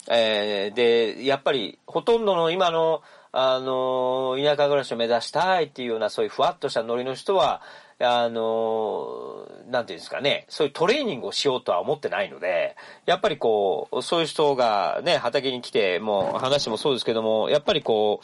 [0.08, 3.02] えー、で、やっぱり、ほとんどの今の、
[3.36, 7.62] あの、田舎暮らしを目指したいっていうような、そういうふわっとしたノリの人は、
[7.98, 12.76] あの、なんていうんですかね、そういうトレーニングをしようとは思ってないので、
[13.06, 18.20] やっぱりこう、そういう人がね、畑に来て、もう話もそうですけども、やっぱりこ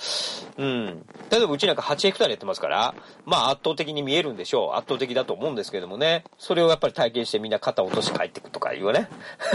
[0.57, 2.95] う、うん、例えばうちなんか8ヘクタールやってますから、
[3.25, 4.77] まあ圧倒的に見えるんでしょう。
[4.77, 9.09] 圧倒的だと思うんですけどもね、それをやっぱり体験してみんな肩落とし帰っていくとかいうね。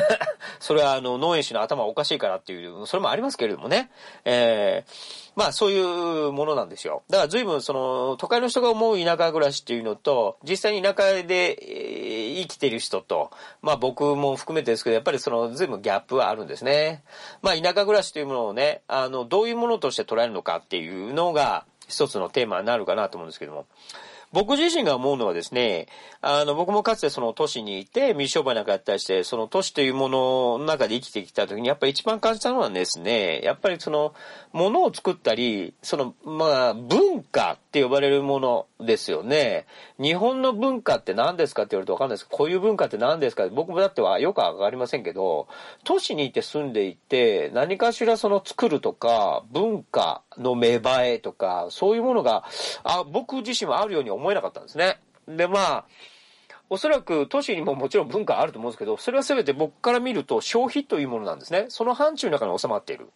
[0.59, 3.89] それはあの、農園主の頭おかしいからっていう、それもありますけれどもね、
[4.25, 7.03] えーまあそういうものなんですよ。
[7.09, 11.57] だから随分その都会の人が思う田舎暮らしっていうのと、実際に田舎で
[12.41, 13.31] 生きてる人と、
[13.61, 17.03] まあ僕も含めてですけど、やっぱりその随分ギャップはあるんですね。
[17.41, 23.65] まあ田舎暮らしというものをね、あの、どういうものとして捉えるのかっていうのが一つのテーマになるかなと思うんですけども。
[24.35, 25.87] 僕自身が思うのはですね、
[26.19, 34.13] あの、僕もかつてその都市にいて、未商売なんかやったりして、その都市というものの中で生きてきた時に、やっぱり一番感じたのはですね、やっぱりその、
[34.51, 39.67] ものを作ったり、その、まあ、文化って呼ばれるものですよね。
[40.01, 45.47] 日本の文化って何ですかって言われるとわかんないですこういう文化って何ですか僕もだってはよくわかりませんけど、
[45.85, 52.43] 都市にいて住んでいて、何かしらその作るとか、文化の芽生えとか、そういうものが、
[52.83, 54.99] あ、僕自身はあるように思思えなかったんですね。
[55.27, 55.85] で、まあ、
[56.67, 61.65] おそらく都市にももちろん文化あると思うんですけど、それは全て僕から見ると消費というものなんですね。
[61.69, 63.09] その範疇の中に収まっている。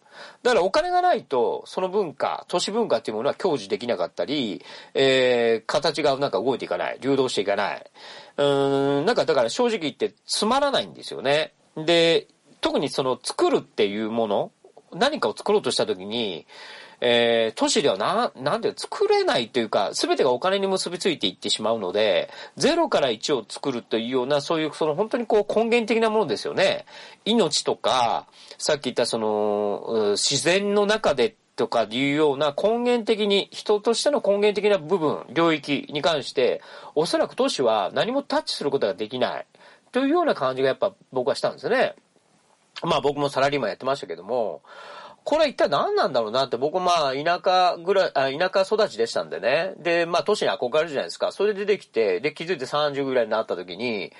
[0.44, 7.90] だからお金がないと、その文化、都市文化っていうものは享受できなかったり、えー、形がなんか動いていかない、流動していかない。
[8.36, 11.52] うーん、なんかだから正直言ってつまらないんですよね。
[11.76, 12.28] で、
[12.60, 14.52] 特にその作るっていうもの、
[14.92, 16.46] 何かを作ろうとしたときに、
[17.00, 26.84] えー、都市ではな、なんで作れないというか、すべてがお金に結びついていってしまうので、0から1を作るというような、そういう、その本当にこう根源的なものですよね。
[27.24, 28.26] 命とか、
[28.58, 36.62] さっき言ったその、自然の中でとかいうような根源的に、人としての根源的な部分、領域に関して、
[36.94, 39.46] おそらく都市は何もタッチすることができない。
[39.92, 41.94] というような感じがやっぱ僕はしたんですね。
[42.82, 44.62] まあ僕もサラリーマンやってましたけども、
[45.24, 49.74] これ一体何なんだろうなって、僕まあ田舎ぐらい、あ田舎育ちでしたんでね。
[49.78, 51.32] で、まあ都市に憧れるじゃないですか。
[51.32, 54.12] それで出てきて、で気づいて30ぐらいになった時に、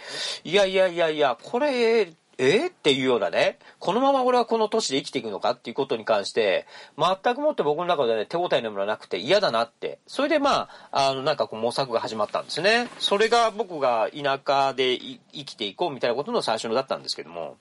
[0.44, 9.98] いやいやいやいや、これ、えっていうようなね、このまま俺はこの都市で生きていくのかっていうことに関して、全くもって僕の中でね、手応えのものはなくて嫌だなって。
[10.06, 12.88] それでまあ、あの、なんかこう模索が始まったんですね。
[12.98, 17.58] それが僕が田舎で生きていこうみたいなことの最初のだったんですけども。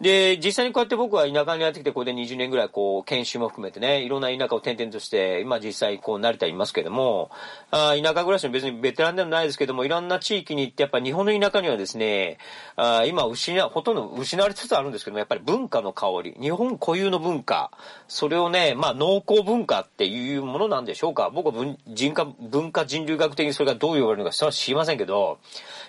[0.00, 7.30] で、実際にこうやって僕は田舎にやってきて、これで20年ぐらいこう、研修も含めてね、いろんな田舎を転々として、今実際こう、成田にいますけども、
[7.72, 12.38] あ田舎暮らしの別にベテランでもないですけども、いろんな地域に行って、やっぱり日本の田舎にはですね、
[12.76, 17.72] あ今失、ほとんど失われつつあるんですけども、やっぱり文化の香り、日本固有の文化、
[18.06, 21.30] それをね、まあ農耕文化っていうものなんでしょうか。
[21.30, 25.38] 僕は文人化文化人類学的にそれがどう言われるのか知りませんけど、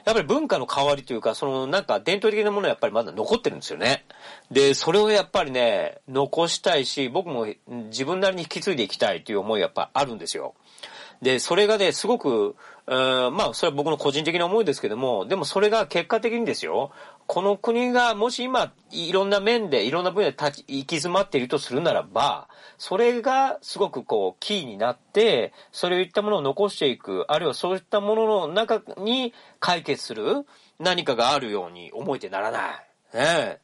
[0.05, 3.98] やっぱり文化の変わりというか、そのなんか伝統的なものはやっぱりまだ残ってるんですよね。
[4.51, 10.55] で、それをやっぱりね、残したいし、僕も自分なりに引き継いでいきたいという思いやっぱあるんですよ。
[11.21, 12.55] で、それがね、すごく、
[12.87, 16.91] うんまあ、それは僕の個人的な思いですけども、でもそれが結果的にですよ、
[17.27, 22.47] この国がもし今、いろんな面で、いろんな分野で立ち、行き詰まっているとするならば、
[22.77, 30.47] それがすごくこう、キーになって、それをいったものを残していく、あるいはそういったものの中に解決する
[30.79, 33.17] 何かがあるように思えてならない。
[33.17, 33.59] ね。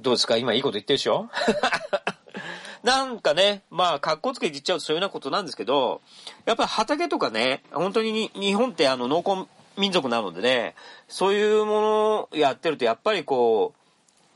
[0.00, 0.36] どうですか？
[0.36, 1.28] 今いいこと言ってるでしょ？
[2.84, 6.00] なんかね、まあ、格好つけて言っちゃうとそういうようなことなんですけど、
[6.46, 10.74] やっぱり畑とかね、本当に日本ってあの農耕民族なのでね、
[11.08, 13.74] そういうものをやってるとやっぱりこ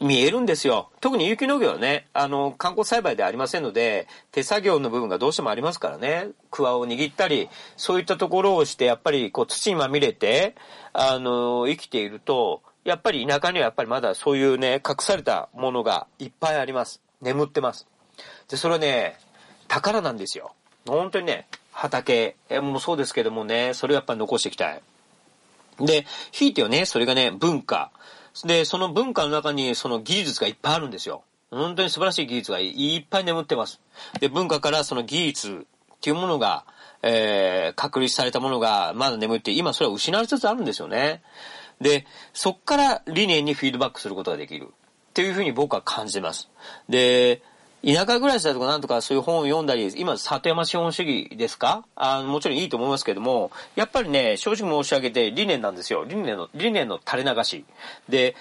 [0.00, 0.90] う、見えるんですよ。
[1.00, 10.56] 特に有機農業はね、あの、観光栽培ではありませんので、手作業の部分がどうしてもありますからね、桑を握ったり、そういったところをして、やっぱりこう土にまみれて、
[10.92, 17.00] あの、生きていると、やっぱり田舎にはやっぱりまだそういうね、隠されたものがいっぱいあります。
[17.20, 17.86] 眠ってます。
[18.48, 19.18] で、それはね、
[19.68, 20.54] 宝なんですよ。
[20.86, 24.82] 本当にね、畑もそうですけどもね、それをやっぱり残していきたい。
[25.80, 27.90] で、ひいてはね、それがね、文化。
[28.44, 31.22] で、その文化の中にその技術がいっぱいあるんですよ。
[31.50, 33.80] 本当に素晴らしい技術がいっぱい眠ってます。
[34.20, 36.64] で、文化からその技術っていうものが、
[37.02, 41.22] えー、確立されたものがまだ眠って、今それは失われつつあるんですよね。
[41.80, 44.68] で、そっから理念にフィードバックすることができる。
[45.10, 46.48] っていうふうに僕は感じます。
[46.88, 47.42] で、
[47.84, 51.84] 田舎暮らしだとかなんとかそういう本を読んだり、今、里山資本主義ですか？
[51.96, 56.04] あの、もちろんいいと思いますけども、やっぱりね、正直申し上げて理念なんですよ。
[56.04, 57.64] 理念の、理念の垂れ流し。
[58.08, 58.36] で、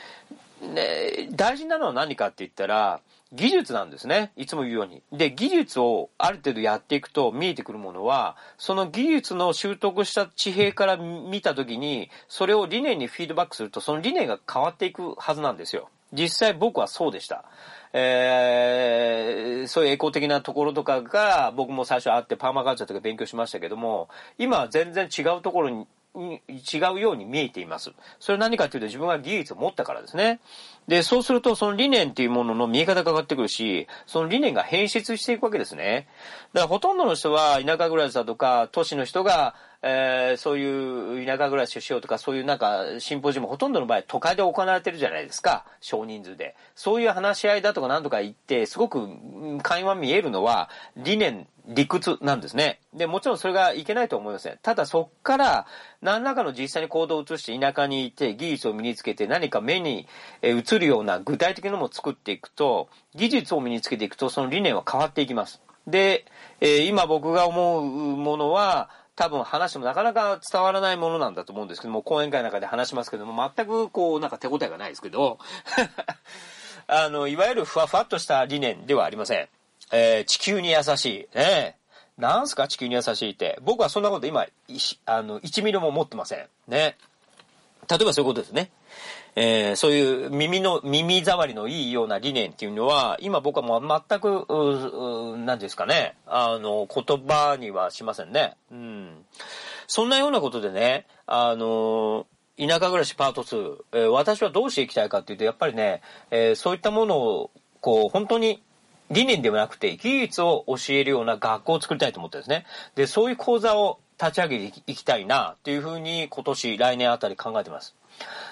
[0.61, 3.01] ね、大事なのは何かって言ったら、
[3.33, 4.33] 技術なんですね。
[4.35, 5.01] いつも言うように。
[5.13, 15.89] で、技術をある程度やっていくと見えてくるものは、その技術の習得した地平から見たときに、それを理念にフィードバックすると、その理念が変わっていくはずなんですよ。
[16.13, 17.45] 実際僕はそうでした。
[17.93, 27.91] えー、そういうエコ的なところとかが僕も最初あってパーマカルチャーとか勉強しましたけども、今は全然違うところに違うように見えています。
[28.19, 30.39] それ何かというと自分が技術を持ったからですね。
[30.87, 36.07] で、そうするとその理念っていうものの見え方が変わってくるし、その理念が変質していくわけですね。
[36.53, 45.65] だからほとんどの人は田舎暮らしだとか都市の人がえー、そういう田舎暮らしをしようとか、そういうなんか、シンポジウムほとんどの場合、都会で行われてるじゃないですか。
[45.79, 46.55] 少人数で。
[46.75, 49.09] そういう話し合いだとか何とか言って、すごく
[49.63, 52.79] 会話見えるのは、理念、理屈なんですね。
[52.93, 54.59] で、もちろんそれがいけないと思いません。
[54.61, 55.65] ただそっから、
[56.01, 60.07] 何らかの実際に行動を移して田舎にいて、技術を身につけて何か目に
[60.43, 65.59] 映るような具体的なものを作っていくと、技術を身につけていくと、その理念は変わっていきます。
[65.87, 66.25] で、
[66.59, 67.83] えー、今僕が思う
[68.15, 75.37] ものは、多分話もなかなか伝わらないものなんだと思うんですけども、講演会の中で話しますけども、全くこう、なんか手応えがないですけど、
[76.87, 79.47] あの、いわゆるふわふわっとした理念ではありません。
[79.91, 81.37] えー、地球に優しい。
[81.37, 81.77] ね
[82.17, 82.67] なんすか？
[82.67, 83.57] 地球に優しいって。
[83.61, 84.45] 僕はそんなこと今、
[85.05, 86.47] あの、1ミリも持ってません。
[86.67, 86.97] ね。
[87.89, 88.71] 例えばそういうことですね。
[89.35, 94.45] えー、そういう耳の、耳障りのいいような理念っていうのは、今僕はもう全く、
[95.45, 98.55] 何ですかね、あの、言葉にはしませんね。
[98.71, 99.25] うん。
[99.87, 102.27] そんなようなことでね、あの、
[102.57, 108.61] 田舎暮らしパート2、えー、私はどうしていきたいかっていうと、やっぱりね、えー、そういったものを、こう、本当に
[109.09, 112.65] 理念ではなくて、技術を教えるような学校を作りたいと思ってるんですね。
[112.95, 117.95] で、そういう講座を立ち上げていきたいな、っていうふうに今年、来年あたり考えてます。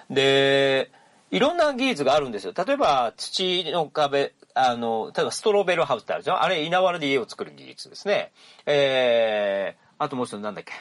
[0.10, 0.92] で、
[1.32, 2.54] いろんな技術があるんですよ。
[2.58, 6.42] 例えば、土の壁、あの、例えばストロベルハウスってあるでしょ？
[6.42, 8.32] あれ、稲わらで家を作る技術ですね。
[8.66, 10.74] えー、あともう一つなんだっけ？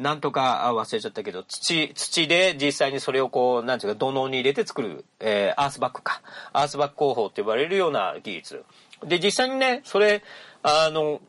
[0.00, 6.22] なんとか忘れちゃったけど、土、土で実際にそれをこう、なんていうか、土のに入れて作る、えー、アースバックか。
[6.52, 8.64] アースバック工法って呼ばれるような技術。
[9.04, 10.22] で、実際にね、それ、
[10.62, 11.20] あの、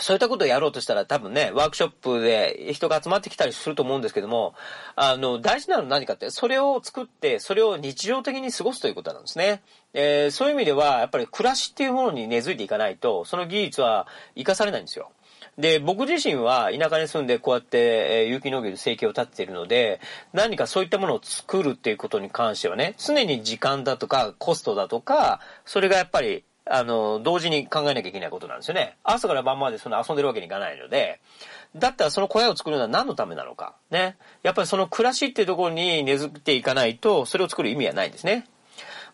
[0.00, 4.54] そういったことをやろうとしたら多分ね、ワークショップで人が集まってきたりすると思うんですけども、
[4.94, 9.62] あの、大事なのは何かって、それを作って、それを日常的に過ごすということなんですね。
[9.94, 15.10] えー、そういう意味では、やっぱり暮らしっていうものに根付いていかないと、その技術は活かされないんですよ。
[15.58, 20.00] で、僕自身は田舎に住んでこうやって、え、有機農業で生計を立っているので、
[20.32, 28.96] 何かそういったものを作るっていうことに関してはね、常に時間だとかコストだとか、それがやっぱりあの、同時に考えなきゃいけないことなんですよね。
[29.04, 31.20] 朝から晩までその遊んでるわけにいかないので、
[31.76, 33.74] だったらその小屋を作るのは何のためなのか。
[33.90, 34.16] ね。
[34.42, 38.46] やっぱりその暮らしっていうところに根付いていかないと、それを作る意味はないんですね。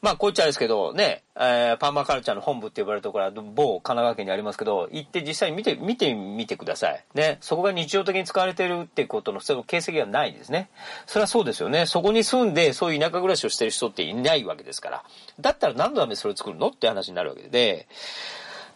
[0.04, 7.02] まあ、こっちゃですけど、ね、えー、パーマカルチャーの本部って呼ばれるところは、某神奈川県にありますけど、行って実際に見て、見てみてください。
[7.14, 10.68] ね、そこが日常的に使われてるってことの、その形跡がないですね。
[11.06, 11.86] それはそうですよね。
[11.86, 15.04] そこに住んで、そういう田舎暮らしをしてる人っていないわけですから。
[15.40, 17.88] だったら何のためにそれを作るのって話になるわけで、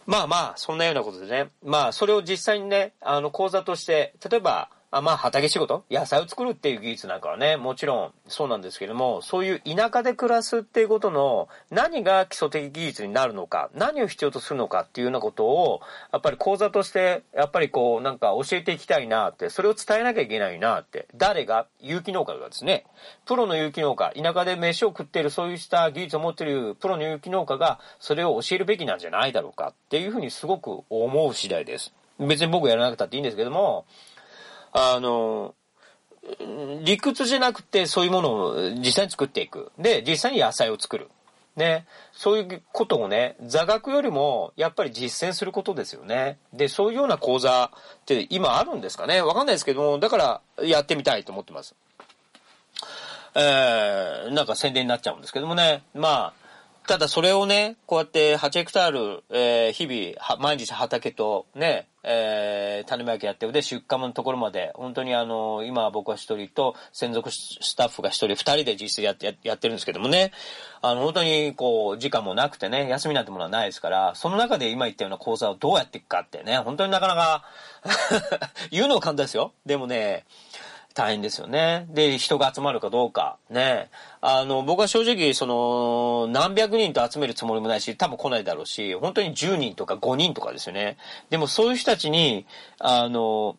[0.07, 1.49] まあまあ、そんなようなことでね。
[1.63, 5.83] まあ、それを実際にね、あの、講座として、例えば、あまあ、畑仕事？
[5.91, 15.81] 野菜を作るっていう技術なんかはね、もちろんそうなんですけども、そういう田舎で暮らすっていうことの何が基礎的技術になるのか、何を必要とするのかっていうようなことを、
[16.11, 22.85] やっぱり講座として、やっぱりこう、なんか教えていきたいなって、それを伝えなきゃいけないなって、誰が有機農家がですね、
[23.27, 31.93] プロの有機農家、田舎で飯を食っているそういった技術を持っているプロの有機農家が、それを教えるべきなんじゃないだろうかっていうふうにすごく思う次第です。
[32.19, 33.85] 別に僕やらなくたっていいんですけども、
[34.71, 35.55] あの、
[36.83, 39.71] 理屈じゃなくてそういうものを実際に作っていく。
[39.79, 41.09] で、実際に野菜を作る。
[41.55, 41.85] ね。
[42.11, 46.37] そういうことをね、座学よりもやっぱり実践することですよね。
[46.53, 51.75] で、そういうような講座って今あるんですかねわかんないですけども、だからやってみたいと思ってます。
[53.35, 55.83] えー、なんか宣伝になっちゃうんですけどもね。
[55.93, 56.48] まあ、
[56.89, 63.51] ただそれをね、こうやって8ヘクタール、えー、日々、毎日畑とね、えー、種まきやってる。
[63.51, 70.31] で、出荷のところまで、本当にあの、今は僕は一人と、専属スタッフが一人、二人で実質やって、やってるんですけどもね、
[70.81, 77.45] あの、本当にこう、時間もなくてね、休みなんてものはないですから、その中で今言ったような講座をどうやっていくかってね、本当になかなか
[78.71, 79.53] 言うのは簡単ですよ。
[79.63, 80.25] でもね、
[80.93, 81.87] 大変ですよね。
[81.89, 83.37] で、人が集まるかどうか。
[83.49, 83.89] ね。
[84.21, 90.97] あの、僕は正直、その、何百人と集めるつもりもないし、多分来ないだろうし、本当に10人とか5人とかですよね。
[91.29, 92.45] でもそういう人たちに、
[92.79, 93.55] あの、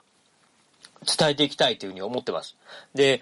[1.07, 2.57] 伝えていきたいというふうに思ってます。
[2.95, 3.21] で、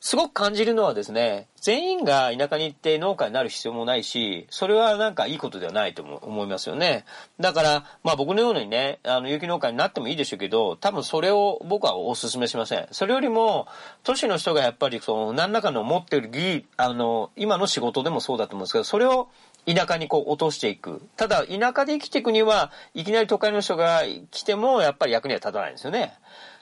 [0.00, 7.04] すごく感じるのはですね、全員が田舎に行って農家になる必要もないし、それはなんかいいことではないと思いますよね。
[7.40, 12.86] だから、まあ僕のようにね、あの、有機農家になってもいいでしょうけど、多分それを僕はお勧めしません。
[12.92, 13.66] それよりも、
[14.04, 19.28] 都市の人がやっぱりその、何らかの持ってる技、あの、今の仕事でもそうだと思うんですけど、それを
[19.66, 21.02] 田舎にこう落としていく。
[21.16, 26.14] ただ、田舎で生きていくには、いきなり都会の人が来ても、やっぱり役には立たないんですよね。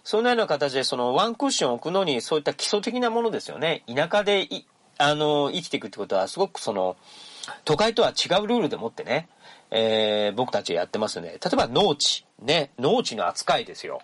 [0.06, 3.82] そんなような形で、そのワンクッション置くのに、そういった基礎的なものですよね。
[3.92, 4.64] 田舎でい、
[4.98, 6.96] あの、生きていくってことは、すごくその、
[7.64, 9.28] 都会とは違うルールでもってね、
[9.72, 11.30] えー、僕たちやってますね。
[11.30, 12.24] 例えば農地。
[12.40, 14.00] ね、農地の扱いですよ。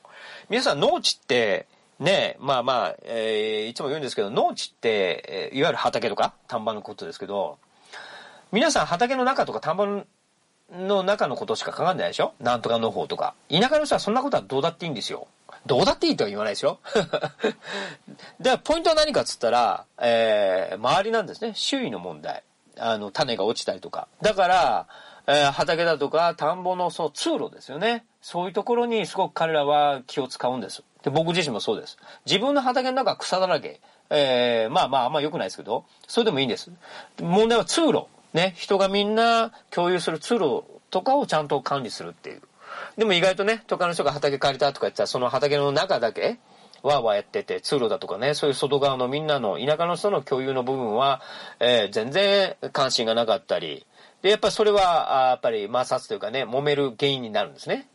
[0.51, 1.69] 皆さん農地って、
[2.01, 7.59] ね、まあまあ、えー、いつも言うんですけど、農地って、えー、いわゆる畑とか田んぼのことですけど、
[8.51, 9.87] 皆さん畑の中とか田んぼ
[10.73, 12.35] の中のことしか考えないでしょ？
[12.41, 13.35] なんとか農法とか。
[13.49, 15.29] 田舎の人はそんなことはどうだっていいんですよ。
[15.67, 16.81] どうだっていいとは言わないですよ。
[18.41, 21.53] で、ポイントは何かっつったら、えー、周りなんですね。
[21.55, 22.43] 周囲の問題。
[22.79, 24.09] あの、種が落ちたりとか。
[24.23, 24.87] だから、
[25.27, 28.05] えー、畑だとか田んぼのその通路ですよね。
[28.21, 30.83] そういうところにすごく彼らは気を使うんです。
[31.05, 31.97] で、僕自身もそうです。
[32.27, 33.81] 自分の畑の中草だらけ。
[34.11, 36.71] えー、まあまああんま良くないですけど、それでもいいんです。
[37.21, 38.07] 問題は通路。
[38.35, 42.43] ね、人がみんな共有する通路とかをちゃんと管理するっていう。
[42.97, 46.39] でも意外とね、他の人が畑借りたとか言ったら、その畑の中だけ、
[46.83, 51.21] わーわーやってて、通路だとかね、そういう外側のみんなの、田舎の人の共有の部分は、
[51.61, 53.87] えー、全然関心がなかったり、
[54.23, 57.89] で、やっぱりそれは、あやっぱり摩擦というかね、揉める原因になるんですね。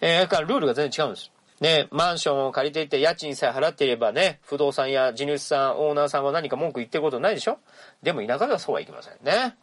[0.00, 1.30] えー、だからルールが全然違うんです。
[1.60, 7.58] ね、マンションを借りていて家賃さえ払っていればね、不動産や地主さん、オーナーさんは何か文句言ってることないでしょ？
[8.02, 9.56] でも田舎ではそうはいきませんね。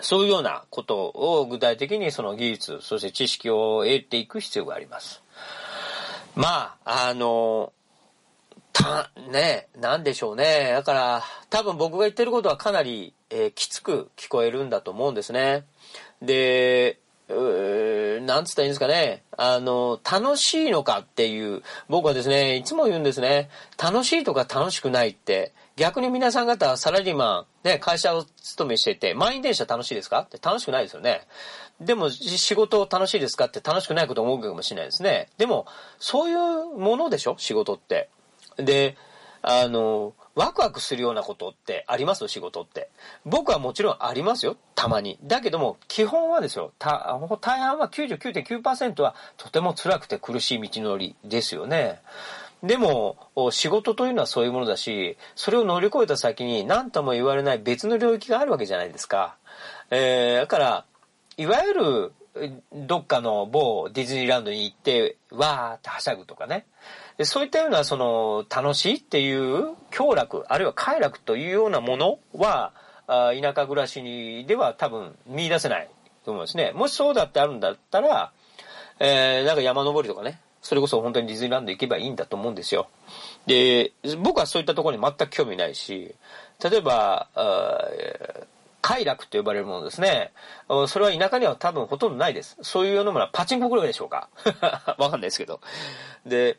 [0.00, 5.22] そういうようなことを具体的にその技術、そして知識を得ていく必要があります。
[6.34, 7.72] まあ、あの、
[8.72, 10.72] た、ね、なんでしょうね。
[10.72, 15.64] だから、多分僕が言ってることはかなり、えー、きつく聞こえるんだと思うんですね。
[16.22, 16.98] で、
[17.28, 19.22] うなんつったらいいんですかね。
[19.36, 23.48] あの、楽しいのかっていう、僕はですね、いつも言うんですね。
[23.82, 30.18] 楽しいとか楽しくないって、逆に皆さん方、サラリーマン、ね、会社を勤めしてて、満員電車楽しいですか？
[30.20, 31.22] って楽しくないですよね。
[31.80, 33.46] でも、仕事楽しいですか？
[33.46, 35.30] って楽しくないこと思うかもしれないですね。
[35.38, 35.64] でも、
[35.98, 37.34] そういうものでしょ？
[37.38, 38.10] 仕事って。
[38.58, 38.98] で、
[39.40, 42.28] あの、ワクワクするようなことってあります？
[42.28, 42.90] 仕事って。
[43.24, 44.58] 僕はもちろんありますよ。
[44.74, 45.18] たまに。
[45.22, 46.72] だけども、基本はですよ。
[46.78, 52.02] 大半は99.9%はとても辛くて苦しい道のりですよね。
[52.62, 53.16] でも、
[53.50, 59.36] 仕事というのはそういうものだし、それを乗り越えた先に何とも言われない別の領域があるわけじゃないですか。
[59.90, 60.84] えー、だから、
[61.36, 62.12] いわゆる、
[62.72, 66.66] どっかの某ディズニーランドに行って、わーってはしゃぐとかね。
[67.24, 72.72] そういったような、その、楽しいっていう享楽、あるいは快楽というようなものは、
[73.12, 75.90] あ田舎暮らしにでは多分見出せない
[76.24, 76.70] と思いますね。
[76.72, 78.32] もしそうだってあるんだったら、
[79.00, 82.88] えー、なんか山登りとかね、それこそ本当にディズニーランド行けばいいんだと思うんですよ。
[83.46, 86.14] で、僕はそういったところに全く興味ないし、
[86.62, 87.28] 例えば、
[88.82, 90.32] 快楽と呼ばれるものですね。
[90.88, 92.56] それは田舎には多分ほとんどないです。
[92.62, 94.28] そういうようなものはパチンコぐらいでしょうか？
[94.98, 95.60] わかんないですけど。
[96.26, 96.58] で、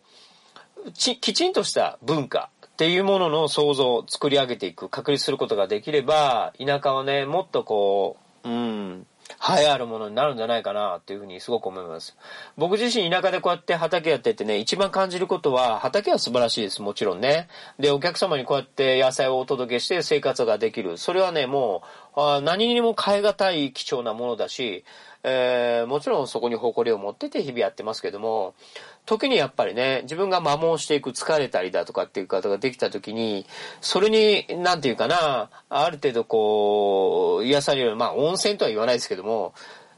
[0.93, 9.05] きちんとした文化っていうものの創造、作り上げていく、確立することができれば、田舎はね、もっとこう、うん、
[9.39, 12.15] 流行るものになるんじゃないかなっていうふうにすごく思います。
[12.57, 17.47] 僕自身田舎でこうやって畑やっててね、一番感じることは、畑は素晴らしいです、もちろんね。
[17.79, 20.97] で、お客様にこうやって野菜をお届けして生活ができる。
[20.97, 21.83] それはね、も
[22.15, 24.83] う、何にも変え難い貴重なものだし、
[25.23, 28.55] えー、もちろんそこに誇りを持ってて日々やってますけども、
[29.05, 33.45] 時にやっぱりね、自分が摩耗していく疲れたりだとかっていう方ができた時に、
[33.81, 39.53] それに、なんていうかな、ある程度こう、癒される、まあ温泉とは言わないですけども、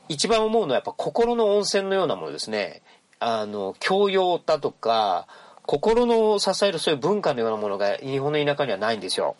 [0.10, 2.82] 一番思うのはやっぱ心の温泉のようなものですね。
[3.20, 5.28] あの、教養だとか、
[5.66, 9.36] 心の支えるそういう文化のようなものが日本の田舎にはないんですよ。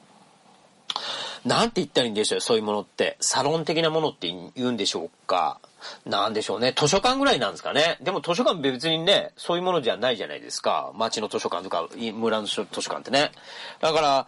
[1.46, 3.18] なんて言ったらいいんでしょうそういうものって。
[3.20, 5.60] サロン的なものって言うんでしょうか
[6.06, 6.74] なんでしょうね。
[6.76, 7.98] 図書館ぐらいなんですかね。
[8.02, 10.92] でも図書館別にね、そういうものじゃないじゃないですか。
[10.96, 13.32] 町の図書館とか、村の図書館ってね。
[13.82, 14.28] だから、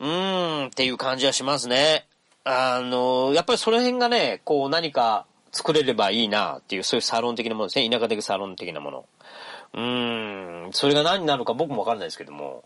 [0.00, 2.06] うーんっていう感じはしますね。
[2.44, 7.88] あの、やっぱりその辺がね、こう何か作れればいいなっていう、そういうサロン的なものですね。
[7.88, 9.04] 田舎的サロン的なもの。
[9.74, 12.64] うーん、それが何になるか僕もわかんないですけども。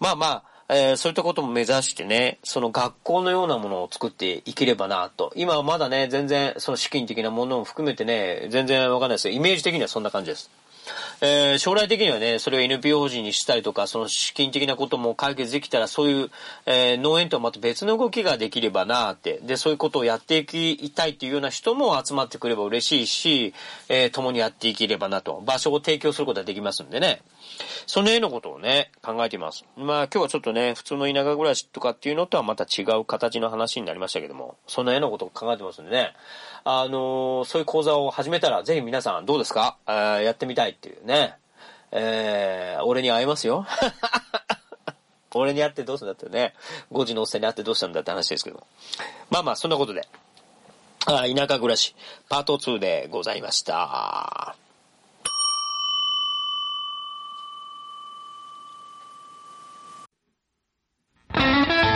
[0.00, 5.32] まあまあ、えー、そういったことも目指してね、その学校のようなものを作っていければなと。
[5.34, 9.34] 今はまだね、全然その資金的なものも含めてね、全然わかんないですよ。
[9.34, 10.50] イメージ的にはそんな感じです。
[11.20, 16.30] えー、将来的にはね、それを NPO 法人にしたりとか、その資金的なことも解決できたら、そういう、
[16.66, 23.54] えー、農園とはまた別の動きができればなって、で、そういうことをやっていきたいっていうような人も集まってくれば嬉しいし、
[23.88, 25.42] えー、共にやっていければなと。
[25.44, 27.22] 場所を提供することができますんでね。
[27.86, 29.64] その辺のことをね、考えています。
[29.76, 36.14] まあ今日はちょっとね、普通の田舎暮らしとかっていうのとはまた違う形の話になりましたけども、その辺のことを考えてますんでね、
[36.64, 39.76] あの、そういう講座を始めたら、ぜひ皆さんどうですか？
[39.86, 41.34] やってみたいっていうね。
[41.90, 43.66] えー、俺に会えますよ？
[45.34, 46.54] 俺に会ってどうするんだってね。
[46.92, 48.66] 5時のおっさんに会ってどうしたんだって話ですけど。
[49.30, 50.08] まあまあ、そんなことで。
[51.06, 51.94] あ田舎暮らし、
[52.28, 54.56] パート2でございました。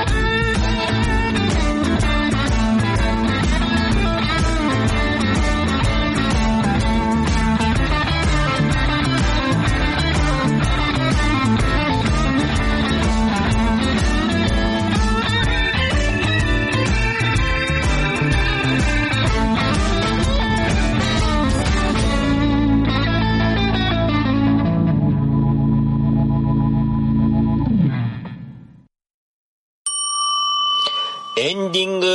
[31.44, 32.06] エンディング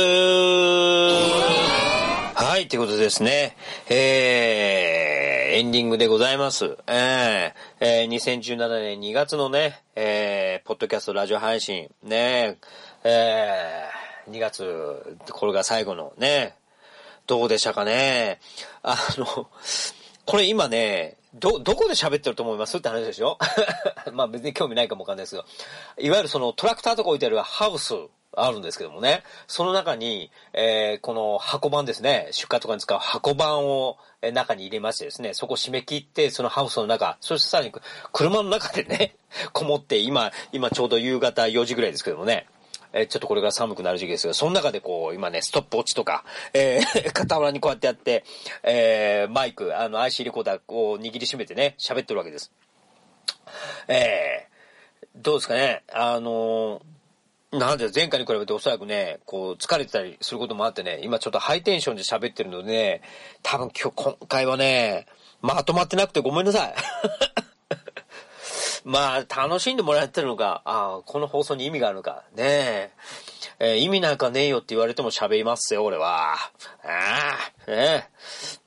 [2.34, 3.58] はい、ということですね。
[3.90, 6.78] えー、エンディングでございます。
[6.86, 12.56] えー、えー、2017年2月のね、えー、ポッドキャストラジオ配信、ね、
[13.04, 16.54] えー、2月、これが最後のね、
[17.26, 18.40] どうでしたかね。
[18.82, 19.50] あの、
[20.24, 22.78] これ今ね、ど、どこで喋ってると思います？
[22.78, 23.36] って話でしょ
[24.10, 25.42] まあ別に興味ないかもわかんないですけ
[26.00, 27.92] ど、いわゆるそのトラクターとか置いてあるハウス
[28.36, 33.96] あるんですけどもね、その中に、えー、この箱版ですね、出荷とかに使う箱版を
[34.32, 37.72] 中に入れましてですね、そこ締め切って、そのハウスの中、そしてさらに
[38.12, 39.16] 車の中でね、
[39.52, 42.46] こもって、今、今ちょうど夕方4時ぐらいですけどもね、
[42.92, 46.24] えちょっとこれから寒くなる時期ですが、その中でこう、今ね、ストップウォッチとか、
[46.54, 48.24] えー、 傍らにこうやってやって、
[48.62, 52.50] えー、マイク、あの、IC レコーダーを握りしめてね、喋ってるわけです。
[53.88, 56.97] えー、どうですかね、あのー
[57.52, 63.00] なんで前回に比べておそらくね、こう疲れてたりすることもあってね、今ちょっとハイテンションで喋ってるのでね、
[63.42, 65.06] 多分今日、今回はね、
[65.40, 66.74] まとまってなくてごめんなさい。
[68.84, 72.90] まあ、楽しんでもらってるのか、ああ、この放送に意味があるのか、ねえ。
[73.60, 76.34] えー、意味なんかねえよって言われても喋りますよ、俺は。
[76.34, 76.38] あ
[77.66, 78.08] あ、ね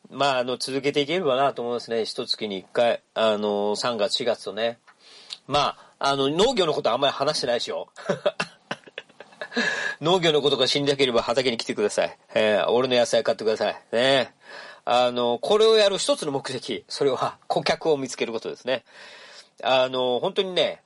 [0.09, 2.05] まあ、あの、続けていければなと思いますね。
[2.05, 4.79] 一月に一回、あの、3月、4月とね。
[5.47, 7.89] まあ、あの、農業のことあんまり話してないでしょ。
[10.01, 12.17] 農業のことが知りたければ畑に来てください。
[12.33, 13.81] えー、俺の野菜買ってください。
[13.91, 14.33] ね。
[14.85, 18.83] あの、これをやる一つの目的、それは顧客を見つけることですね。
[19.63, 20.81] あの、本当にね、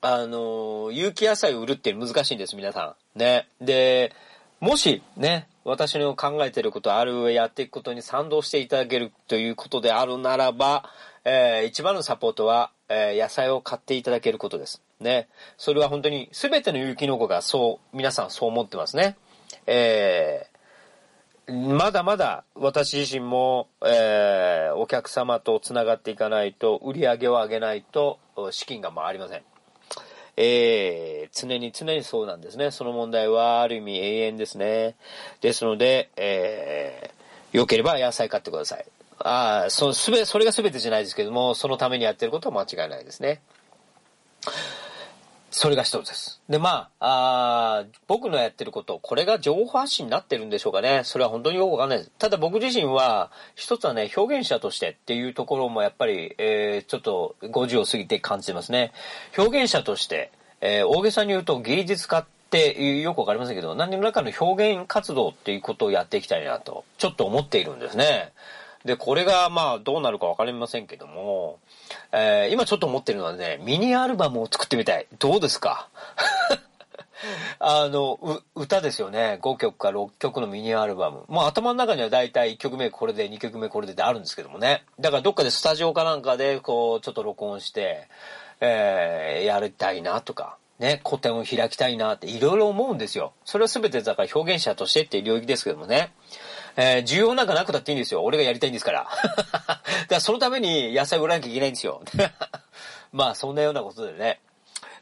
[0.00, 3.18] あの、有機野菜を売るって難しいんです、皆さん。
[3.18, 3.48] ね。
[3.60, 4.12] で、
[4.60, 10.88] もし、ね、私の考えてること、ある上やっていくことに賛同していただけるということであるならば、
[11.28, 14.80] えー、一番のサポートは、えー、野菜を買っていただけることです。
[15.00, 15.26] ね。
[15.58, 19.16] それは本当に全ての有機農家がそう、皆さんそう思ってますね。
[19.66, 28.20] えー、まだまだ私自身も、えー、お客様と繋がっていかないと、売り上げを上げないと、
[28.52, 29.42] 資金が回りません。
[30.36, 32.70] えー、常に常にそうなんですね。
[32.70, 34.94] その問題はある意味永遠ですね。
[35.40, 38.86] ですので、えー、良ければ野菜買ってください。
[39.18, 43.40] ああ、そ、すべ、それが全てじゃないですけども、そのためにやってることは間違いないですね。
[45.50, 46.42] それが一つです。
[46.50, 51.00] で、まあ、あ僕のやってること、これが情報発信になってるんでしょうかね。
[51.04, 52.10] それは本当によくわかんないです。
[52.18, 58.92] ただ僕自身は、一つはね、表現者としてっていうところもやっぱり、えー、ちょっと50を過ぎて感じてますね。
[59.38, 60.30] 表現者として、
[60.60, 68.32] えー、大げさに言うと芸術家ってよくわかりませんけど、何らかの表現活動っていうことをやっていきたいなと、ちょっと思っているんですね。
[68.86, 71.58] で、これがまあどうなるかわかりませんけども、
[72.12, 75.06] えー、今ちょっと思ってるのはね、ミニアルバムを作ってみたい。
[75.18, 75.88] どうですか？
[77.58, 79.38] あの、歌ですよね。
[79.42, 81.24] 5曲か6曲のミニアルバム。
[81.26, 84.84] もう頭の中には大体1曲目これで2曲目これでってあるんですけどもね。
[85.00, 88.06] だからどっかでスタジオかなんかでこう、ちょっと録音して、
[88.60, 90.56] えー、やりたいなとか。
[90.78, 93.32] ね、古典を開きたいなっていろいろ思うんですよ。
[93.46, 96.12] それは全てだから表現者としてっていう領域ですけどもね。
[96.76, 98.22] えー、需要なんかなくたっていいんですよ。
[98.22, 99.08] 俺がやりたいんですから。
[99.24, 99.80] だか
[100.10, 102.02] らそのために野菜を売らなきゃいけないんですよ。
[103.12, 104.40] まあそんなようなことでね。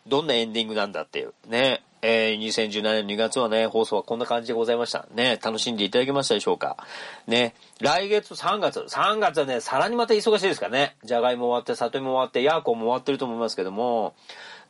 [0.07, 1.33] どんなエンディングなんだっていう。
[1.47, 1.83] ね。
[2.07, 5.07] えー、2017年2月はね、放送はこんな感じでございました。
[5.15, 6.77] ね、楽しんでいただけましたでしょうか。
[7.27, 10.97] ね、来月3月、3月はね、さらにまた忙しいですからね。
[11.03, 14.15] じゃがいも終わって、里芋終わって、ヤーコンも終わってると思いますけども、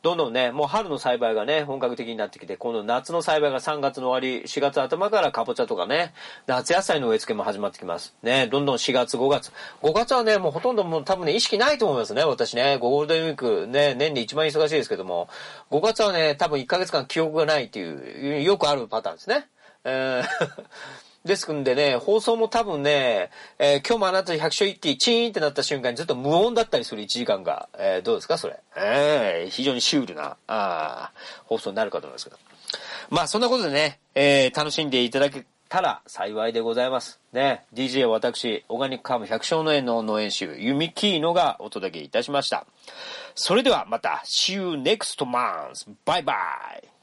[0.05, 6.13] どんどんね、もう春の栽培がね、本格的になってきて、今度夏の栽培が3月の終わり、4月頭からかぼちゃとかね、
[6.45, 8.13] 夏野菜の植え付けも始まってきます。
[8.21, 9.51] ね、どんどん4月、5月。
[9.81, 12.77] 5月はね、もうほとんどもう多分ね、意識ないと思いますね、私ね。
[12.77, 15.27] ゴールデンウィーク、ね、年に一番忙しいですけども、
[15.71, 19.47] 5月はね、多分1ヶ月間記憶がないっていう、よくあるパターンですね。
[19.85, 20.75] えー
[21.25, 28.59] ですくんでね、放送も多分ね、えー、今日もあなた100勝一気、チーンってなった瞬間にずっと無音だったりする1時間が、えー、どうですかそれ。
[28.77, 31.11] えー、非常にシュールな、あ
[31.45, 32.37] 放送になるかと思いますけど。
[33.09, 37.19] まあ、そんなことでね、えー、楽しんでいただけたら幸いでございます。
[37.33, 42.67] ね、DJ は私、オーガニックカーム100勝の園の農園集、ユミキーノがお届けいたしました。
[43.33, 45.91] それではまた、See you next month!
[46.05, 46.35] バイバ
[46.83, 46.94] イ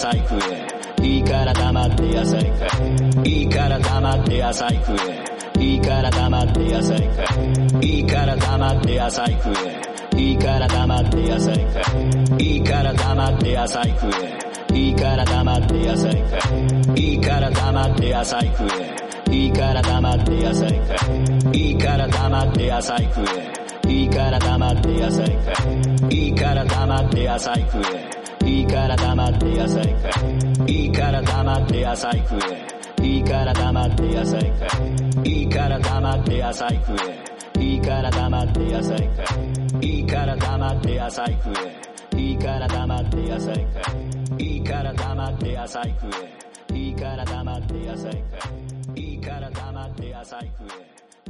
[0.00, 1.06] 野菜食え。
[1.06, 2.68] いいから黙って野菜買
[3.26, 3.28] え。
[3.28, 5.62] いいから黙って野菜食え。
[5.62, 7.26] いいから黙って野菜買
[7.82, 7.86] え。
[7.86, 10.18] いいから黙って野菜食え。
[10.18, 12.42] いいから黙って野菜買え。
[12.42, 14.06] いいから黙って野菜食
[14.72, 14.74] え。
[14.74, 16.40] いいから黙って野菜買
[16.96, 16.98] え。
[16.98, 19.36] いいから黙って野菜食え。
[19.36, 20.96] いいから黙って野菜買
[21.52, 21.58] え。
[21.58, 23.92] いいから黙って野菜食え。
[23.92, 25.54] いいから黙って野菜買
[26.10, 26.14] え。
[26.14, 28.19] いいから黙って野菜食え。
[28.50, 30.10] いいから黙って野菜買
[30.66, 30.72] え。
[30.72, 32.34] いいから黙って野菜食
[33.00, 33.06] え。
[33.06, 34.68] いいから黙って野菜買
[35.24, 35.28] え。
[35.28, 37.62] いいから黙って野菜食え。
[37.62, 39.24] いいから黙って野菜買
[39.82, 39.86] え。
[39.86, 42.18] いいから黙って野菜食え。
[42.18, 43.82] いいから黙って野菜買
[44.40, 44.42] え。
[44.42, 46.10] いいから黙って野菜食
[46.72, 46.74] え。
[46.74, 48.20] いいから黙って野菜買
[48.96, 49.00] え。
[49.00, 50.72] いいから黙って野菜食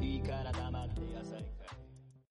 [0.01, 0.07] え。
[0.07, 0.90] いいから黙って